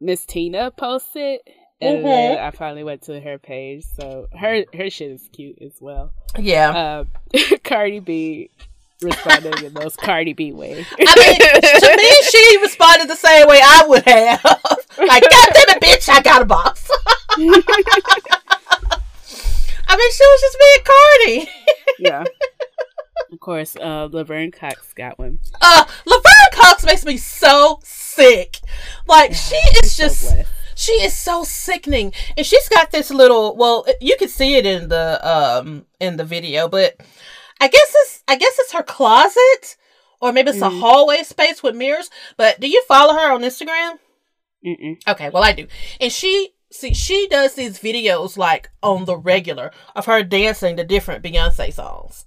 [0.00, 1.42] Miss Tina post it,
[1.80, 2.38] and Mhm.
[2.40, 3.84] I finally went to her page.
[3.96, 6.12] So her her shit is cute as well.
[6.38, 7.00] Yeah.
[7.00, 7.08] Um,
[7.64, 8.50] Cardi B
[9.02, 10.84] responded in most Cardi B way.
[10.98, 14.44] I mean, to me, she responded the same way I would have.
[14.98, 16.88] like, God damn it, bitch, I got a box.
[18.70, 21.50] I mean, she was just being Cardi.
[21.98, 22.24] yeah.
[23.32, 25.38] Of course, uh, Laverne Cox got one.
[25.60, 28.58] Uh, Laverne Cox makes me so sick.
[29.06, 30.22] Like, she is just.
[30.34, 30.50] blessed.
[30.74, 33.56] She is so sickening, and she's got this little.
[33.56, 36.94] Well, you can see it in the um in the video, but
[37.60, 39.76] I guess it's I guess it's her closet,
[40.20, 40.78] or maybe it's a Mhm.
[40.78, 42.10] hallway space with mirrors.
[42.36, 43.98] But do you follow her on Instagram?
[44.64, 44.98] Mm-mm.
[45.08, 45.66] Okay, well I do,
[46.00, 50.84] and she see she does these videos like on the regular of her dancing to
[50.84, 52.26] different Beyonce songs,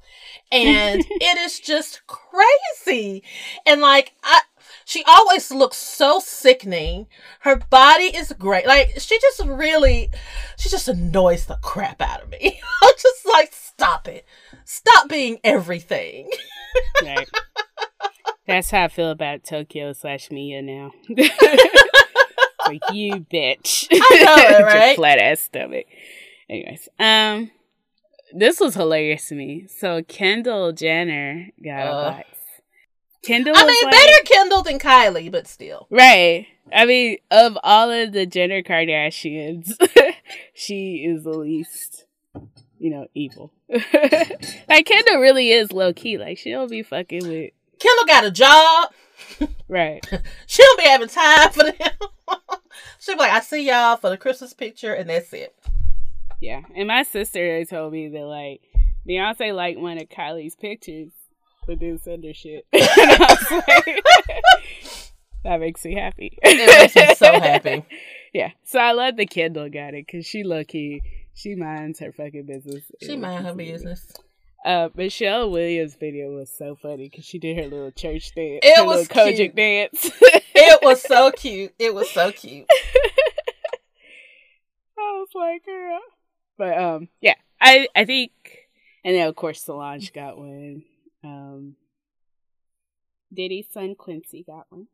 [0.52, 3.24] and it is just crazy,
[3.66, 4.42] and like I.
[4.84, 7.08] She always looks so sickening.
[7.42, 8.66] Her body is great.
[8.66, 10.10] Like she just really,
[10.58, 12.60] she just annoys the crap out of me.
[12.84, 14.26] I'm just like, stop it,
[14.66, 16.30] stop being everything.
[17.04, 17.30] Right.
[18.48, 20.92] That's how I feel about Tokyo slash Mia now.
[22.72, 23.88] like you bitch.
[23.92, 24.96] I know it, right?
[24.96, 25.86] flat ass stomach.
[26.50, 27.52] Anyways, um,
[28.34, 29.68] this was hilarious to me.
[29.68, 31.90] So Kendall Jenner got Uh.
[31.90, 32.28] a box.
[33.24, 35.88] Kendall, I mean, like- better Kendall than Kylie, but still.
[35.92, 36.48] right?
[36.74, 39.74] I mean, of all of the Jenner Kardashians,
[40.56, 42.06] she is the least,
[42.80, 43.52] you know, evil.
[43.70, 46.18] like Kendall really is low key.
[46.18, 48.90] Like she don't be fucking with Kendall got a job.
[49.68, 50.06] Right.
[50.48, 52.10] She don't be having time for them.
[53.00, 55.56] She'll be like, I see y'all for the Christmas picture, and that's it.
[56.40, 58.62] Yeah, and my sister told me that like
[59.08, 61.12] Beyonce liked one of Kylie's pictures,
[61.66, 62.66] but didn't send her shit.
[62.74, 62.84] And
[63.68, 64.04] like,
[65.44, 66.38] that makes me happy.
[66.44, 67.84] It makes me so happy.
[68.34, 71.02] Yeah, so I love the Kendall got it because she lucky.
[71.34, 72.84] She minds her fucking business.
[73.02, 74.12] She mind her business.
[74.64, 78.86] Uh, Michelle Williams' video was so funny because she did her little church dance, It
[78.86, 79.56] was Kojic cute.
[79.56, 80.12] dance.
[80.54, 81.74] It was so cute.
[81.80, 82.68] It was so cute.
[84.98, 86.00] I was like, girl.
[86.58, 88.32] But um, yeah, I I think,
[89.04, 90.84] and then of course Solange got one.
[91.24, 91.76] Um,
[93.34, 94.88] Diddy's son Quincy got one.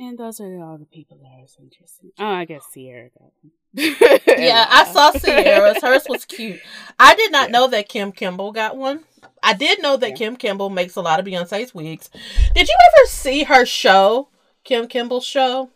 [0.00, 2.12] And those are all the people that I was interested in.
[2.18, 3.52] Oh, I guess Ciara got one.
[4.42, 5.82] Yeah, I saw Ciara's.
[5.82, 6.58] Hers was cute.
[6.98, 7.52] I did not Yeah.
[7.52, 9.04] know that Kim Kimble got one.
[9.42, 10.16] I did know that Yeah.
[10.16, 12.08] Kim Kimble makes a lot of Beyonce's wigs.
[12.54, 14.28] Did you ever see her show,
[14.64, 15.68] Kim Kimble's show?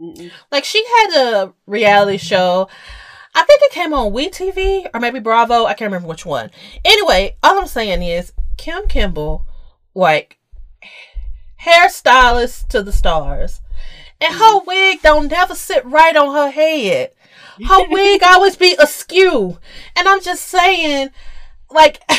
[0.00, 0.30] Mm-mm.
[0.52, 2.68] Like she had a reality show.
[3.34, 5.64] I think it came on WeTV or maybe Bravo.
[5.66, 6.50] I can't remember which one.
[6.84, 9.44] Anyway, all I'm saying is Kim Kimble,
[9.94, 10.38] like
[11.62, 13.60] hairstylist to the stars,
[14.20, 14.66] and her mm.
[14.66, 17.10] wig don't never sit right on her head.
[17.66, 19.58] Her wig always be askew,
[19.96, 21.08] and I'm just saying,
[21.70, 22.02] like.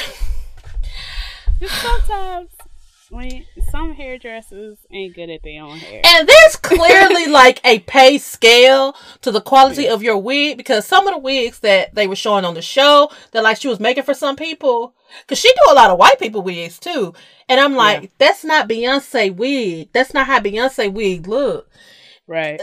[1.68, 2.50] Sometimes
[3.10, 6.02] when some hairdressers ain't good at their own hair.
[6.04, 11.08] And there's clearly like a pay scale to the quality of your wig because some
[11.08, 14.04] of the wigs that they were showing on the show that like she was making
[14.04, 17.14] for some people, because she do a lot of white people wigs too.
[17.50, 18.10] And I'm like, Yeah.
[18.18, 19.90] that's not Beyonce wig.
[19.94, 21.70] That's not how Beyonce wig look.
[22.28, 22.60] right.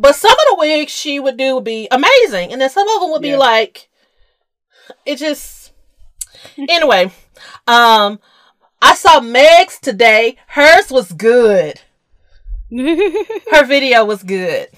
[0.00, 3.00] But some of the wigs she would do would be amazing, and then some of
[3.00, 3.88] them would be like,
[5.04, 5.72] it just.
[6.56, 7.10] Anyway,
[7.66, 8.20] um,
[8.80, 10.36] I saw Meg's today.
[10.48, 11.80] Hers was good.
[12.70, 14.68] Her video was good.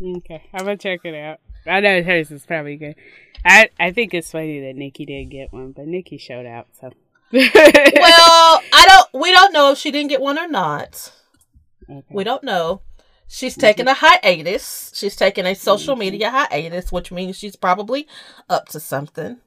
[0.00, 1.40] Okay, I'm gonna check it out.
[1.66, 2.96] I know hers is probably good.
[3.44, 6.90] I I think it's funny that Nikki didn't get one, but Nikki showed out, so.
[7.32, 9.22] Well, I don't.
[9.22, 11.12] We don't know if she didn't get one or not.
[11.88, 12.04] Okay.
[12.10, 12.82] We don't know.
[13.26, 14.92] She's taking a hiatus.
[14.94, 16.00] She's taking a social mm-hmm.
[16.00, 18.06] media hiatus, which means she's probably
[18.48, 19.38] up to something.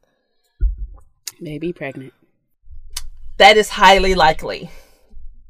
[1.39, 2.13] maybe pregnant.
[3.37, 4.69] That is highly likely.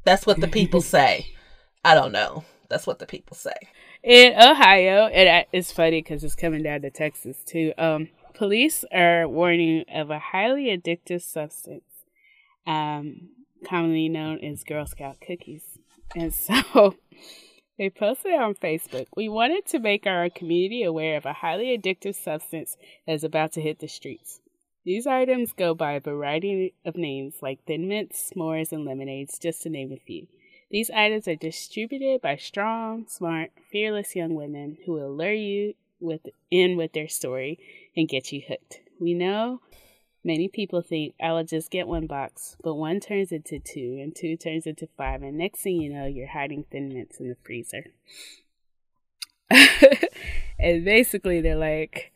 [0.04, 1.26] That's what the people say.
[1.84, 2.44] I don't know.
[2.68, 3.54] That's what the people say.
[4.02, 7.72] In Ohio, and it's funny because it's coming down to Texas too.
[7.78, 12.04] Um, police are warning of a highly addictive substance,
[12.66, 13.30] um,
[13.66, 15.64] commonly known as Girl Scout cookies.
[16.14, 16.94] And so
[17.78, 19.06] they posted on Facebook.
[19.16, 23.52] We wanted to make our community aware of a highly addictive substance that is about
[23.52, 24.40] to hit the streets.
[24.88, 29.60] These items go by a variety of names like Thin Mints, s'mores, and lemonades, just
[29.64, 30.28] to name a few.
[30.70, 36.22] These items are distributed by strong, smart, fearless young women who will lure you with
[36.50, 37.58] in with their story
[37.94, 38.80] and get you hooked.
[38.98, 39.60] We know
[40.24, 44.16] many people think I will just get one box, but one turns into two, and
[44.16, 47.36] two turns into five, and next thing you know, you're hiding thin mints in the
[47.44, 47.84] freezer.
[50.58, 52.10] and basically, they're like,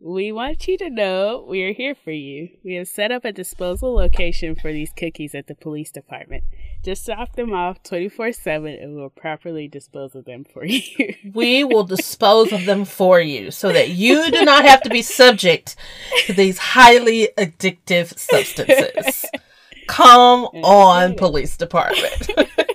[0.00, 2.48] we want you to know we are here for you.
[2.64, 6.44] We have set up a disposal location for these cookies at the police department.
[6.82, 11.14] Just drop them off 24 7 and we'll properly dispose of them for you.
[11.34, 15.02] we will dispose of them for you so that you do not have to be
[15.02, 15.76] subject
[16.24, 19.26] to these highly addictive substances.
[19.86, 22.30] Come on, police department.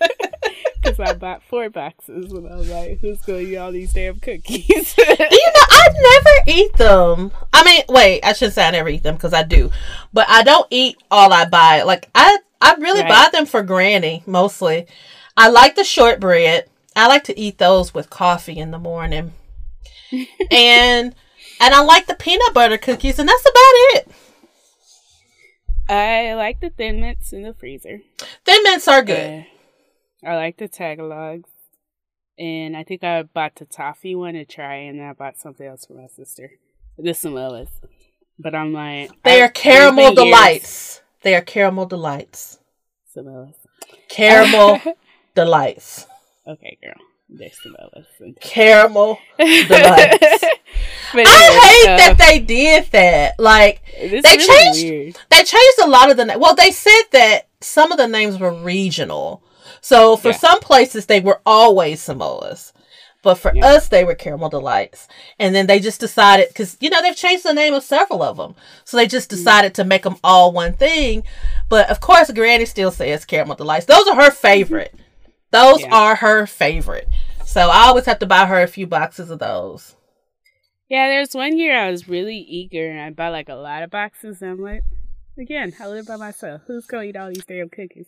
[0.99, 4.19] I bought four boxes and I was like, who's going to eat all these damn
[4.19, 4.95] cookies?
[5.07, 7.31] You know, I never eat them.
[7.53, 9.71] I mean, wait, I shouldn't say I never eat them because I do.
[10.13, 11.83] But I don't eat all I buy.
[11.83, 13.09] Like, I, I really right.
[13.09, 14.87] buy them for Granny mostly.
[15.37, 16.69] I like the shortbread.
[16.95, 19.33] I like to eat those with coffee in the morning.
[20.51, 21.15] and
[21.59, 24.11] and I like the peanut butter cookies, and that's about it.
[25.87, 28.01] I like the thin mints in the freezer.
[28.43, 29.45] Thin mints are good.
[30.25, 31.45] I like the Tagalongs.
[32.37, 35.65] And I think I bought the toffee one to try, and then I bought something
[35.65, 36.51] else for my sister.
[36.97, 37.69] The Samoas.
[38.37, 39.11] But I'm like.
[39.23, 40.97] They are caramel delights.
[40.97, 41.01] Years.
[41.21, 42.59] They are caramel delights.
[43.15, 43.53] Samoas.
[44.09, 44.81] Caramel
[45.35, 46.07] delights.
[46.45, 46.95] Okay, girl.
[47.29, 48.05] They're Samoas.
[48.41, 50.43] Caramel delights.
[51.13, 53.39] Anyway, I hate uh, that they did that.
[53.39, 54.83] Like they really changed.
[54.83, 55.17] Weird.
[55.29, 56.37] They changed a lot of the.
[56.37, 59.41] Well, they said that some of the names were regional.
[59.81, 60.37] So for yeah.
[60.37, 62.71] some places they were always Samoas.
[63.25, 63.65] But for yeah.
[63.65, 65.07] us, they were caramel delights.
[65.39, 68.37] And then they just decided, because, you know, they've changed the name of several of
[68.37, 68.53] them.
[68.83, 69.35] So they just mm.
[69.35, 69.81] decided mm-hmm.
[69.81, 71.23] to make them all one thing.
[71.67, 73.87] But of course, Granny still says caramel delights.
[73.87, 74.93] Those are her favorite.
[75.49, 75.95] Those yeah.
[75.95, 77.09] are her favorite.
[77.43, 79.95] So I always have to buy her a few boxes of those.
[80.87, 83.89] Yeah, there's one year I was really eager and I bought like a lot of
[83.89, 84.43] boxes.
[84.43, 84.83] And I'm like,
[85.35, 86.61] again, I live by myself.
[86.67, 88.05] Who's going to eat all these damn cookies?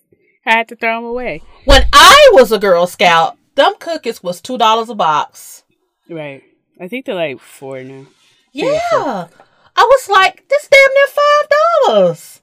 [0.47, 1.41] I had to throw them away.
[1.65, 5.63] When I was a Girl Scout, them cookies was two dollars a box.
[6.09, 6.41] Right.
[6.79, 8.05] I think they're like four now.
[8.53, 8.79] Yeah.
[8.91, 9.29] Four.
[9.75, 11.49] I was like, this damn near five
[11.85, 12.41] dollars.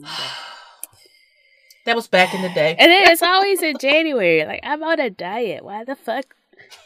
[1.84, 2.74] that was back in the day.
[2.78, 4.46] And then it's always in January.
[4.46, 5.62] Like I'm on a diet.
[5.62, 6.34] Why the fuck?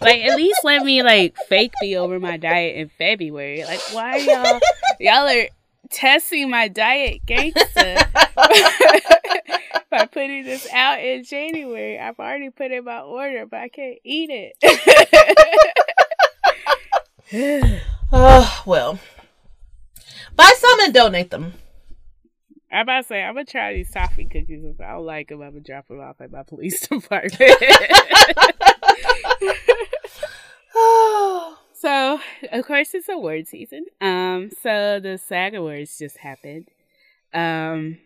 [0.00, 3.64] Like at least let me like fake be over my diet in February.
[3.64, 4.60] Like why y'all
[4.98, 5.48] y'all are
[5.90, 7.64] testing my diet gangster
[9.90, 11.98] by putting this out in January.
[11.98, 14.54] I've already put in my order, but I can't eat it.
[18.12, 18.98] oh, well.
[20.36, 21.54] Buy some and donate them.
[22.70, 24.62] I'm about to say, I'm going to try these toffee cookies.
[24.62, 27.40] If I don't like them, I'm going to drop them off at my police department.
[31.80, 32.20] so,
[32.52, 33.86] of course, it's award season.
[34.00, 36.68] Um, so the SAG Awards just happened.
[37.32, 37.98] Um,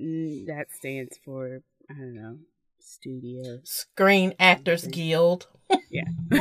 [0.00, 1.60] Mm, that stands for
[1.90, 2.38] I don't know
[2.80, 5.46] studio Screen Actors Guild.
[5.90, 6.04] Yeah.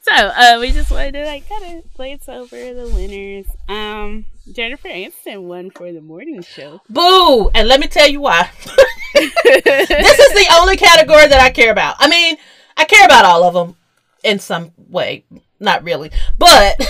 [0.00, 3.46] so uh, we just wanted to like kind of glance over the winners.
[3.68, 6.80] Um, Jennifer Aniston won for the morning show.
[6.88, 7.50] Boo!
[7.54, 8.48] And let me tell you why.
[9.14, 11.96] this is the only category that I care about.
[11.98, 12.38] I mean,
[12.80, 13.76] I care about all of them
[14.24, 15.24] in some way,
[15.60, 16.80] not really, but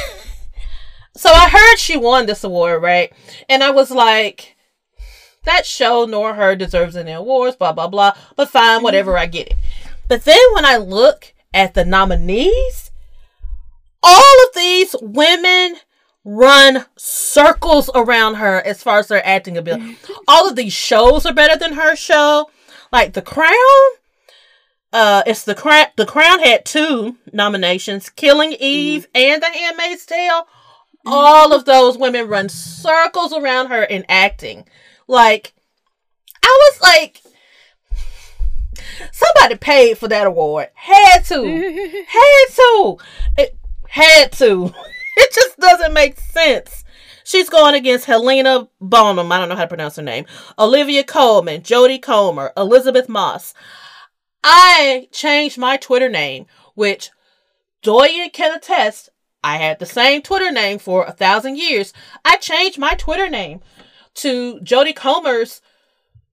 [1.17, 3.13] so I heard she won this award, right?
[3.49, 4.57] And I was like,
[5.45, 8.13] that show nor her deserves any awards, blah, blah, blah.
[8.37, 8.85] But fine, mm-hmm.
[8.85, 9.57] whatever, I get it.
[10.07, 12.93] But then when I look at the nominees,
[14.01, 15.75] all of these women
[16.25, 19.95] run circles around her as far as their acting ability.
[19.95, 20.13] Mm-hmm.
[20.29, 22.49] all of these shows are better than her show.
[22.93, 23.91] Like The Crown,
[24.93, 25.87] uh, it's the crown.
[25.97, 29.33] The Crown had two nominations: Killing Eve mm-hmm.
[29.33, 30.47] and The Handmaid's Tale
[31.07, 34.67] all of those women run circles around her in acting.
[35.07, 35.53] Like,
[36.43, 37.23] I was like,
[39.13, 40.69] somebody paid for that award.
[40.75, 41.45] Had to.
[42.09, 42.99] had to.
[43.39, 43.59] It
[43.89, 44.75] had to.
[45.17, 46.83] It just doesn't make sense.
[47.25, 49.31] She's going against Helena Bonham.
[49.31, 50.25] I don't know how to pronounce her name.
[50.59, 53.53] Olivia Colman, Jodie Comer, Elisabeth Moss.
[54.43, 57.11] I changed my Twitter name, which
[57.83, 59.11] Doyen can attest
[59.43, 61.93] I had the same Twitter name for a thousand years.
[62.25, 63.61] I changed my Twitter name
[64.17, 65.63] to Jodie Comer's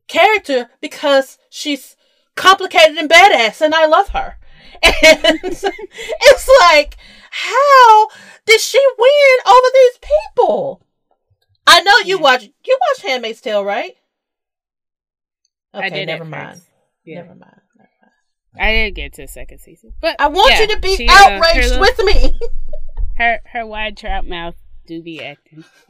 [0.08, 1.96] character because she's
[2.36, 4.38] complicated and badass and I love her.
[4.84, 6.98] And it's like,
[7.32, 8.08] how
[8.46, 10.82] did she win over these people?
[11.66, 13.96] I know you watch you watch Handmaid's Tale, right?
[15.74, 16.62] Okay, never mind.
[17.04, 17.22] Yeah.
[17.22, 17.62] Never mind.
[18.60, 21.08] I didn't get to the second season, but I want yeah, you to be she,
[21.08, 22.40] uh, outraged her, with me.
[23.18, 24.56] her her wide trout mouth
[24.86, 25.64] do be acting.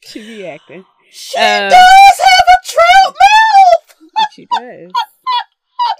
[0.00, 0.84] she be acting.
[1.10, 3.94] She Uh, does have a trout mouth.
[4.34, 4.90] She does.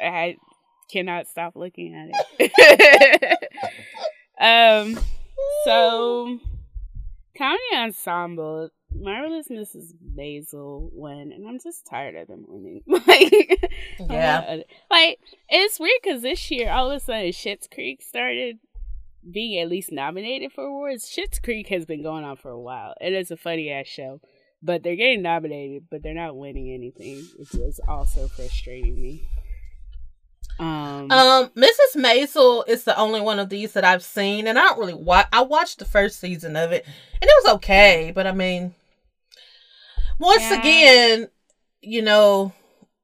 [0.02, 0.36] I
[0.90, 3.38] cannot stop looking at it.
[4.40, 4.98] um.
[5.64, 6.38] So,
[7.36, 9.92] comedy ensemble, Marvelous Mrs.
[10.16, 12.82] Maisel won, and I'm just tired of them winning.
[12.86, 13.70] like,
[14.00, 14.58] Yeah.
[14.90, 15.18] like
[15.48, 18.58] it's weird because this year all of a sudden Schitt's Creek started
[19.30, 21.04] being at least nominated for awards.
[21.04, 22.94] Schitt's Creek has been going on for a while.
[23.00, 24.20] It is a funny ass show,
[24.62, 29.28] but they're getting nominated, but they're not winning anything, which is also frustrating me.
[30.58, 31.96] Um, Um, Mrs.
[31.96, 35.26] Maisel is the only one of these that I've seen, and I don't really watch.
[35.32, 38.12] I watched the first season of it, and it was okay.
[38.14, 38.74] But I mean,
[40.18, 40.58] once Yeah.
[40.58, 41.28] again,
[41.82, 42.52] you know,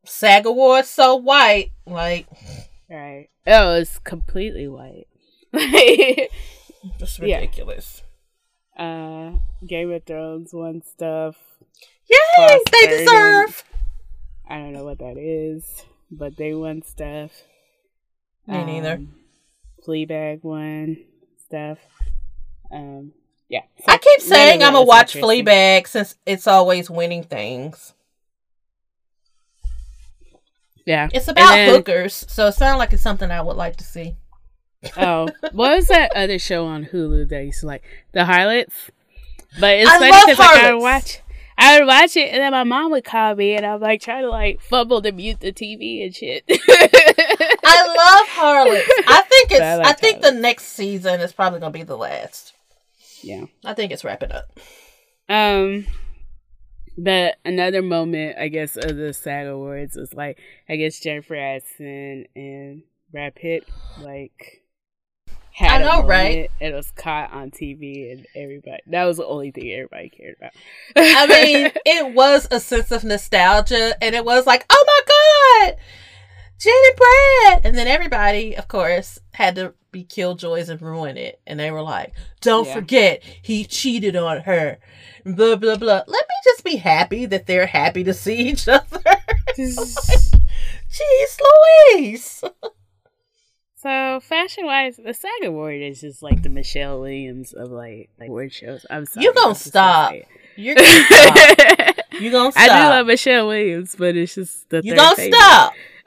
[0.05, 1.70] SAG Awards so white.
[1.86, 2.26] Like,
[2.88, 3.28] right?
[3.46, 5.07] Oh, it's completely white.
[5.53, 6.30] Like,
[6.98, 7.36] just Yeah.
[7.40, 8.03] ridiculous.
[8.78, 9.32] uh,
[9.66, 11.36] Game of Thrones won stuff.
[12.09, 12.59] Yay!
[12.72, 13.64] They deserve.
[14.48, 17.30] I don't know what that is, but they won stuff.
[18.46, 18.94] Me neither.
[18.94, 19.14] Um,
[19.86, 20.98] Fleabag won
[21.44, 21.78] stuff.
[22.70, 23.12] Um,
[23.48, 23.62] yeah.
[23.78, 25.14] So I keep saying I'm gonna watch.
[25.14, 27.94] Fleabag since it's always winning things.
[30.86, 31.08] Yeah.
[31.12, 34.16] It's about then- hookers, so it sounds like it's something I would like to see.
[34.96, 38.90] Oh, what was that other show on Hulu that used to like the Harlots?
[39.60, 41.20] But it's I funny because like, I watch,
[41.64, 44.22] I would watch it, and then my mom would call me, and I'm like trying
[44.22, 46.42] to like fumble to mute the TV and shit.
[46.50, 48.88] I love Harlots.
[49.06, 49.60] I think it's.
[49.60, 52.52] I I, like think the next season is probably gonna be the last.
[53.22, 53.44] yeah.
[53.64, 54.50] I think it's wrapping up.
[55.28, 55.86] Um,
[56.98, 60.38] but another moment I guess of the SAG Awards was like
[60.68, 62.82] I guess Jennifer Aniston and
[63.12, 63.68] Brad Pitt
[64.00, 64.61] like
[65.53, 66.09] had I know, moment.
[66.09, 66.50] right?
[66.61, 70.53] It was caught on TV and everybody that was the only thing everybody cared about.
[70.96, 75.76] I mean, it was a sense of nostalgia, and it was like, oh my god,
[76.59, 81.61] Jenny Brad, and then everybody, of course, had to be killjoys and ruin it, and
[81.61, 82.74] they were like, don't Yeah.
[82.74, 84.78] forget he cheated on her,
[85.26, 86.03] blah blah blah.
[86.07, 89.00] Let me just be happy that they're happy to see each other.
[89.59, 91.38] Jeez
[91.94, 92.44] Louise.
[93.83, 98.28] so fashion wise, the SAG Award is just like the Michelle Williams of like like
[98.28, 98.87] award shows.
[98.89, 100.14] I'm sorry, You gonna stop.
[100.57, 101.97] You're gonna stop.
[102.20, 105.35] You gonna I do love Michelle Williams, but it's just the you gonna favorite.
[105.35, 105.72] stop.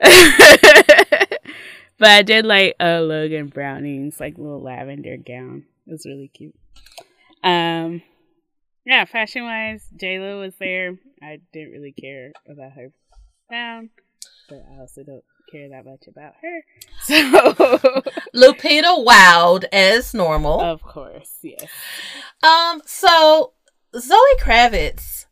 [1.98, 5.64] but I did like uh Logan Browning's like little lavender gown.
[5.86, 6.54] It was really cute.
[7.42, 8.02] Um
[8.84, 10.96] yeah, fashion wise, J Lo was there.
[11.20, 12.92] I didn't really care about her
[13.50, 13.90] gown,
[14.48, 16.62] but I also don't care that much about her.
[17.02, 17.14] So
[18.34, 20.60] Lupita wowed as normal.
[20.60, 21.66] of course, yes.
[22.42, 23.52] Um, so
[23.96, 25.26] Zoe Kravitz,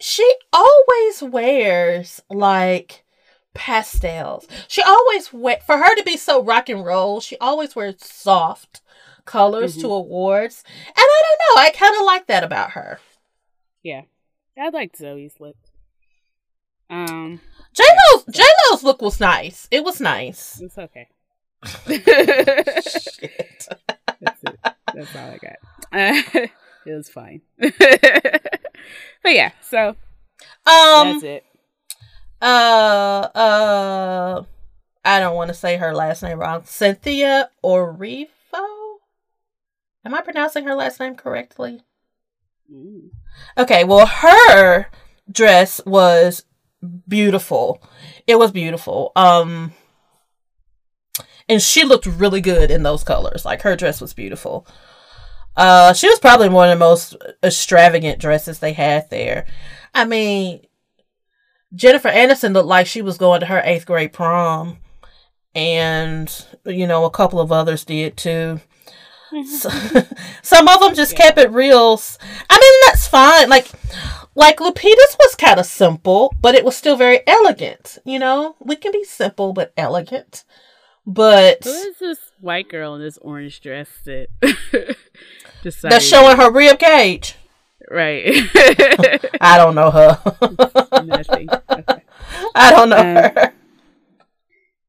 [0.00, 3.04] she always wears like
[3.54, 4.46] pastels.
[4.68, 7.20] She always wear for her to be so rock and roll.
[7.20, 8.80] She always wears soft
[9.24, 11.62] colors to awards, and I don't know.
[11.62, 13.00] I kind of like that about her.
[13.82, 14.02] Yeah.
[14.58, 15.56] I liked Zoe's look.
[16.88, 17.40] Um
[17.76, 19.68] J Lo's J Lo's look was nice.
[19.70, 20.60] It was nice.
[20.60, 21.08] it's okay.
[21.64, 21.96] Shit.
[24.20, 24.58] That's it.
[24.94, 25.56] That's all I got.
[25.92, 26.22] Uh,
[26.86, 27.40] it was fine.
[27.58, 27.72] but
[29.24, 29.96] yeah, so
[30.66, 31.20] Um.
[31.20, 31.44] that's it.
[32.40, 33.28] Uh.
[33.34, 34.44] Uh.
[35.04, 36.62] I don't want to say her last name wrong.
[36.64, 38.28] Cynthia Orifo.
[40.04, 41.82] Am I pronouncing her last name correctly?
[42.72, 43.10] Mm.
[43.58, 44.86] Okay, well, her
[45.30, 46.44] dress was
[47.08, 47.82] beautiful.
[48.26, 49.12] It was beautiful.
[49.16, 49.72] Um,
[51.48, 53.44] and she looked really good in those colors.
[53.44, 54.66] Like her dress was beautiful.
[55.56, 59.46] Uh, she was probably one of the most extravagant dresses they had there.
[59.94, 60.66] I mean,
[61.74, 64.78] Jennifer Aniston looked like she was going to her eighth grade prom,
[65.54, 66.30] and
[66.66, 68.60] you know a couple of others did too.
[70.42, 71.18] Some of them just Yeah.
[71.18, 72.00] kept it real.
[72.50, 73.48] I mean, that's fine.
[73.48, 73.70] Like,
[74.36, 77.98] like Lupita's was kind of simple, but it was still very elegant.
[78.04, 80.44] You know, we can be simple but elegant.
[81.06, 84.26] But Who is this white girl in this orange dress that
[85.82, 87.36] that's showing her rib cage.
[87.90, 88.24] right.
[89.40, 90.20] I don't know her.
[90.92, 92.02] Okay.
[92.54, 93.52] I don't know Um, her.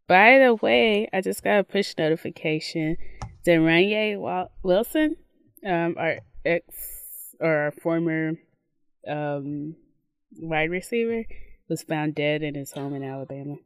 [0.08, 2.98] By the way, I just got a push notification
[3.46, 5.18] that Ranye Wilson,
[5.66, 8.34] um, our ex or our former
[9.08, 9.76] um,
[10.40, 11.26] wide receiver,
[11.68, 13.58] was found dead in his home in Alabama.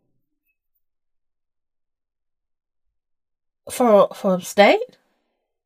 [3.69, 4.97] For for state?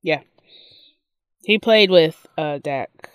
[0.02, 0.22] Yeah,
[1.44, 3.10] he played with uh, Dak.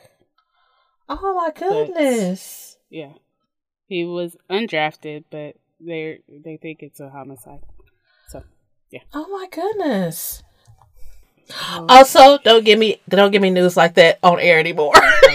[1.09, 2.77] Oh my goodness.
[2.89, 3.13] Yeah,
[3.87, 7.61] he was undrafted, but they they think it's a homicide.
[8.29, 8.43] So
[8.91, 9.01] yeah.
[9.13, 10.43] Oh my goodness.
[11.73, 14.95] um, Also, don't give me don't give me news like that on air anymore.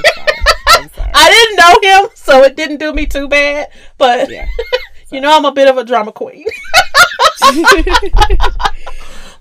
[1.17, 3.69] I didn't know him, so it didn't do me too bad.
[3.97, 4.47] But Yeah.
[5.11, 6.45] you know, I'm a bit of a drama queen.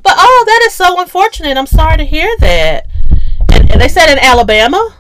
[0.03, 1.57] But oh, that is so unfortunate.
[1.57, 2.87] I'm sorry to hear that.
[3.55, 4.95] And, and they said in Alabama.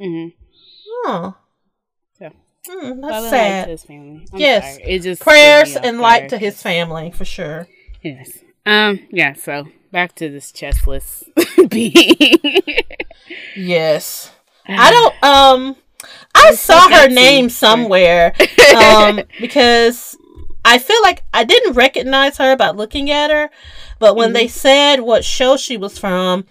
[0.00, 0.30] Mm-hmm.
[1.06, 1.36] Oh,
[2.20, 2.30] Yeah.
[2.66, 3.64] Father that's sad.
[3.66, 4.26] to his family.
[4.32, 4.78] I'm Yes.
[4.78, 4.90] sorry.
[4.90, 7.68] It just Prayers and light to his family for sure.
[8.02, 8.38] Yes.
[8.66, 9.06] Um.
[9.12, 9.34] Yeah.
[9.34, 11.22] So back to this chestless
[11.68, 12.36] being.
[13.54, 14.32] Yes.
[14.66, 15.76] I don't um
[16.34, 18.32] I so saw her name somewhere
[18.76, 20.16] um because
[20.64, 23.50] I feel like I didn't recognize her by looking at her,
[23.98, 26.44] but when they said what show she was from,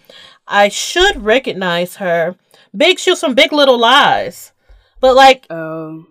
[0.47, 2.35] I should recognize her.
[2.75, 4.51] Big she was from Big Little Lies.
[4.99, 6.05] But like Oh.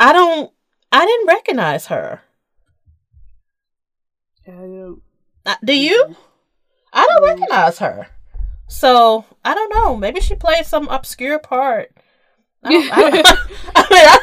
[0.00, 0.52] I don't
[0.92, 2.22] I didn't recognize her.
[4.46, 5.02] I don't.
[5.44, 6.16] Uh, Do you?
[6.92, 8.08] I don't recognize her.
[8.68, 9.96] So I don't know.
[9.96, 11.92] Maybe she played some obscure part.
[12.66, 13.26] I, don't, I, don't,
[13.76, 14.18] I mean, I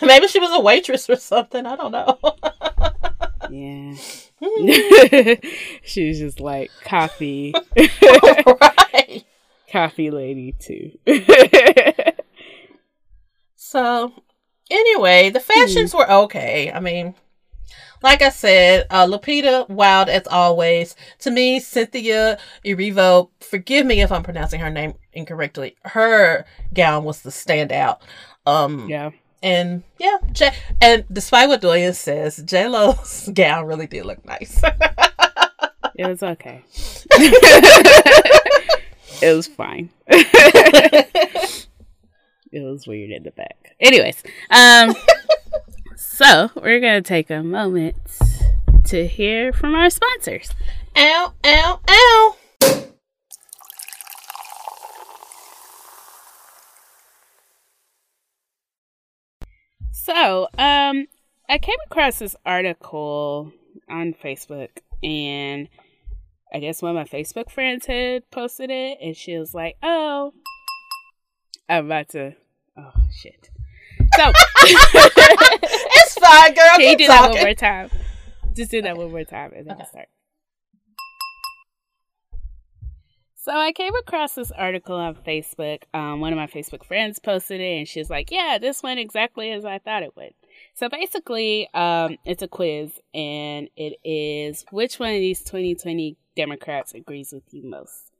[0.00, 1.66] don't, maybe she was a waitress or something.
[1.66, 2.18] I don't know.
[3.50, 3.94] Yeah.
[5.84, 9.24] she was just like coffee, right.
[9.70, 10.92] coffee lady too.
[13.56, 14.12] So
[14.70, 15.98] anyway, the fashions hmm.
[15.98, 16.72] were okay.
[16.72, 17.14] I mean,
[18.02, 20.94] like I said, uh, Lupita wild as always.
[21.20, 25.76] To me, Cynthia Erivo, forgive me if I'm pronouncing her name incorrectly.
[25.84, 26.44] Her
[26.74, 28.00] gown was the standout.
[28.46, 29.10] Um, yeah.
[29.42, 34.60] And yeah, J- and despite what Doyen says, J Lo's gown really did look nice.
[35.94, 36.62] It was okay.
[39.20, 39.90] it was fine.
[40.08, 41.66] it
[42.52, 43.76] was weird in the back.
[43.80, 44.94] Anyways, um,
[45.98, 47.96] so we're gonna take a moment
[48.84, 50.54] to hear from our sponsors.
[50.96, 52.36] ow, ow, ow.
[59.90, 61.06] So, um,
[61.50, 63.52] I came across this article
[63.90, 64.70] on Facebook,
[65.02, 65.68] and
[66.54, 70.32] I guess one of my Facebook friends had posted it, and she was like, "Oh,
[71.68, 72.36] I'm about to,
[72.78, 73.50] oh shit."
[74.16, 74.24] So,
[76.20, 76.76] fine, girl.
[76.76, 77.90] can you do that one more time?
[78.54, 79.82] Just do that one more time, and then Okay.
[79.82, 80.08] I'll start.
[83.40, 85.84] So I came across this article on Facebook.
[85.94, 89.52] Um, one of my Facebook friends posted it, and she's like, "Yeah, this went exactly
[89.52, 90.34] as I thought it would."
[90.74, 96.92] So basically, um, it's a quiz, and it is which one of these 2020 Democrats
[96.94, 98.10] agrees with you most.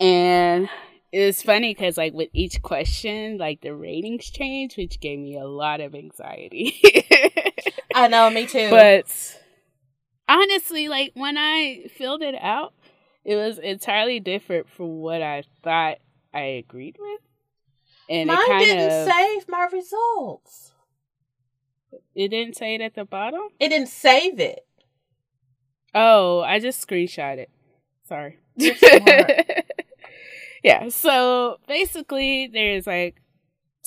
[0.00, 0.68] And
[1.12, 5.46] it's funny because, like, with each question, like the ratings change, which gave me a
[5.46, 6.80] lot of anxiety.
[7.94, 8.70] I know, me too.
[8.70, 9.40] but
[10.28, 12.72] honestly, like when I filled it out,
[13.24, 15.98] it was entirely different from what I thought
[16.32, 17.20] I agreed with.
[18.08, 20.72] And mine it kind didn't of save my results.
[22.14, 23.40] it didn't say it at the bottom.
[23.58, 24.66] It didn't save it.
[25.94, 27.50] Oh, I just screenshot it.
[28.08, 28.38] Sorry.
[30.62, 33.22] Yeah, so basically there's like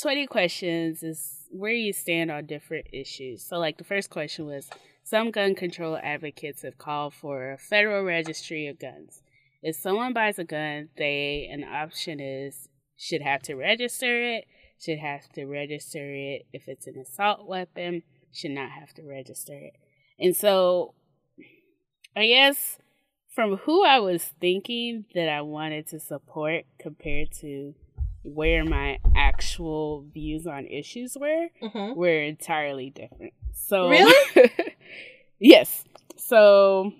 [0.01, 3.45] 20 questions is where you stand on different issues.
[3.45, 4.69] So like the first question was
[5.03, 9.21] some gun control advocates have called for a federal registry of guns.
[9.61, 12.67] If someone buys a gun, they an option is
[12.97, 14.45] should have to register it,
[14.79, 19.53] should have to register it if it's an assault weapon, should not have to register
[19.53, 19.73] it.
[20.19, 20.95] And so
[22.15, 22.77] I guess
[23.33, 27.73] from who I was thinking that I wanted to support compared to
[28.23, 31.99] where my actual views on issues were, Mm-hmm.
[31.99, 33.33] were entirely different.
[33.53, 34.51] So Really?
[35.39, 35.83] yes.
[36.17, 36.93] So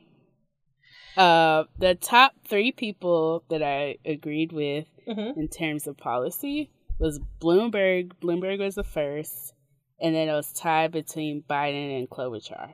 [1.15, 5.39] uh the top 3 people that I agreed with Mm-hmm.
[5.39, 8.13] in terms of policy was Bloomberg.
[8.21, 9.53] Bloomberg was the first,
[9.99, 12.73] and then it was tied between Biden and Klobuchar.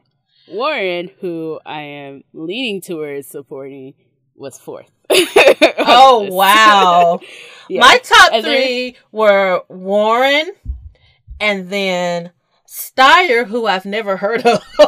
[0.52, 3.93] Warren, who I am leaning towards supporting,
[4.36, 4.89] was fourth.
[5.12, 7.20] oh wow!
[7.72, 7.82] Yeah.
[7.82, 10.52] My top And then- three were Warren,
[11.39, 12.32] and then
[12.68, 14.60] Steyer, who I've never heard of.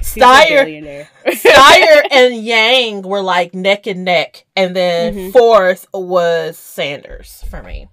[0.00, 1.06] Steyer.
[1.26, 5.32] Steyer, and Yang were like neck and neck, and then Mhm.
[5.32, 7.88] fourth was Sanders for me.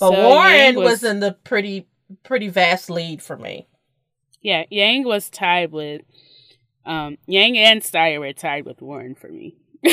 [0.00, 1.86] But So Warren Yang was, in the pretty
[2.24, 3.68] pretty vast lead for me.
[4.42, 6.02] Yeah, Yang was tied with
[6.84, 9.56] um Yang and Steyer were tied with Warren for me.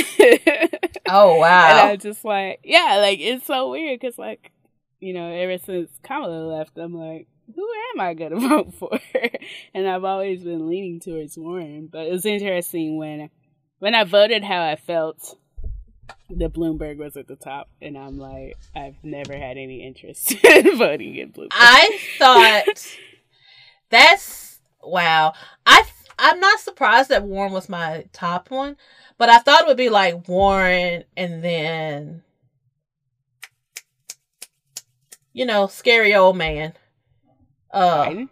[1.11, 1.89] Oh And wow!
[1.91, 4.51] I'm just like, yeah, like it's so weird because like,
[4.99, 8.99] you know, ever since Kamala left, I'm like, who am I gonna vote for?
[9.73, 13.29] and I've always been leaning towards Warren, but it was interesting when
[13.79, 15.35] when I voted how I felt.
[16.31, 20.77] The Bloomberg was at the top, and I'm like, I've never had any interest in
[20.77, 21.49] voting in Bloomberg.
[21.51, 22.97] I thought
[23.89, 25.33] that's wow.
[25.65, 25.83] I
[26.17, 28.77] I'm not surprised that Warren was my top one,
[29.17, 32.23] but I thought it would be like Warren and then
[35.33, 36.73] you know, scary old man.
[37.71, 38.09] Uh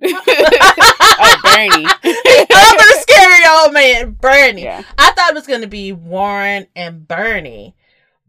[0.02, 1.84] oh, Bernie.
[2.02, 4.62] the other scary old man, Bernie.
[4.62, 4.82] Yeah.
[4.96, 7.76] I thought it was going to be Warren and Bernie,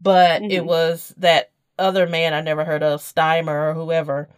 [0.00, 0.66] but it Mhm.
[0.66, 4.28] was that other man I never heard of, Steimer or whoever,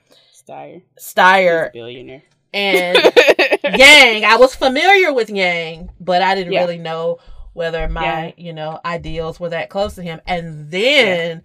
[0.48, 0.82] Steyer.
[0.96, 2.22] He's a Steyer billionaire.
[2.52, 2.96] and
[3.78, 4.24] Yang.
[4.24, 6.60] I was familiar with Yang, but I didn't Yeah.
[6.60, 7.18] really know
[7.52, 8.32] whether my, Yeah.
[8.36, 10.20] you know, ideals were that close to him.
[10.26, 11.42] And then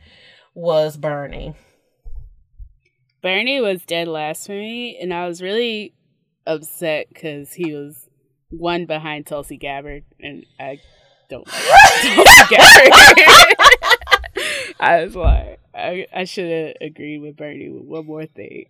[0.55, 1.53] was Bernie.
[3.21, 5.93] Bernie was dead last for me, and I was really
[6.47, 8.07] upset because he was
[8.49, 10.79] one behind Tulsi Gabbard, and I
[11.29, 12.93] don't Gabbard.
[14.79, 18.65] I was like, I, I should have agreed with Bernie with one more thing,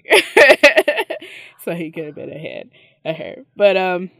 [1.64, 2.70] so he could have been ahead
[3.06, 3.36] of her.
[3.56, 4.12] But um,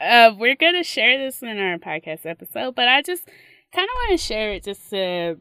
[0.00, 3.26] uh, we're gonna share this in our podcast episode, but I just
[3.72, 5.38] kind of want to share it just to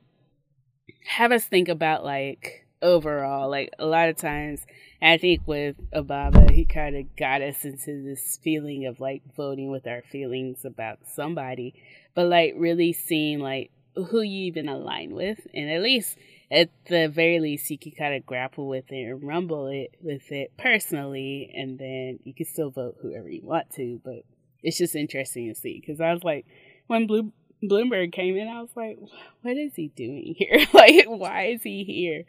[1.08, 4.66] have us think about like overall like a lot of times
[5.02, 9.72] i think with obama he kind of got us into this feeling of like voting
[9.72, 11.74] with our feelings about somebody
[12.16, 16.18] but like really seeing like who you even align with and at least
[16.52, 20.32] at the very least you can kind of grapple with it and rumble it with
[20.32, 24.24] it personally and then you can still vote whoever you want to but
[24.64, 26.46] it's just interesting to see because i was like
[26.88, 27.32] when blue
[27.64, 28.98] bloomberg came in i was like
[29.42, 30.66] what is he doing here?
[30.74, 32.26] Like why is he here?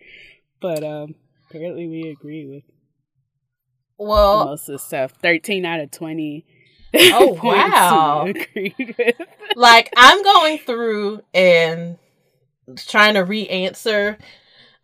[0.61, 1.15] But um
[1.49, 2.63] apparently we agree with
[3.99, 5.13] Well, most of the stuff.
[5.23, 6.45] 13 out of 20
[7.13, 8.25] Oh, wow.
[8.27, 9.17] agreed with
[9.55, 11.99] like I'm going through and
[12.77, 14.19] trying to re-answer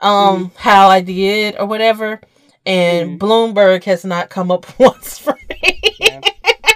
[0.00, 0.56] um Mm.
[0.56, 2.20] how I did or whatever,
[2.66, 3.18] and Mhm.
[3.18, 5.80] Bloomberg has not come up once for me.
[6.00, 6.20] Yeah.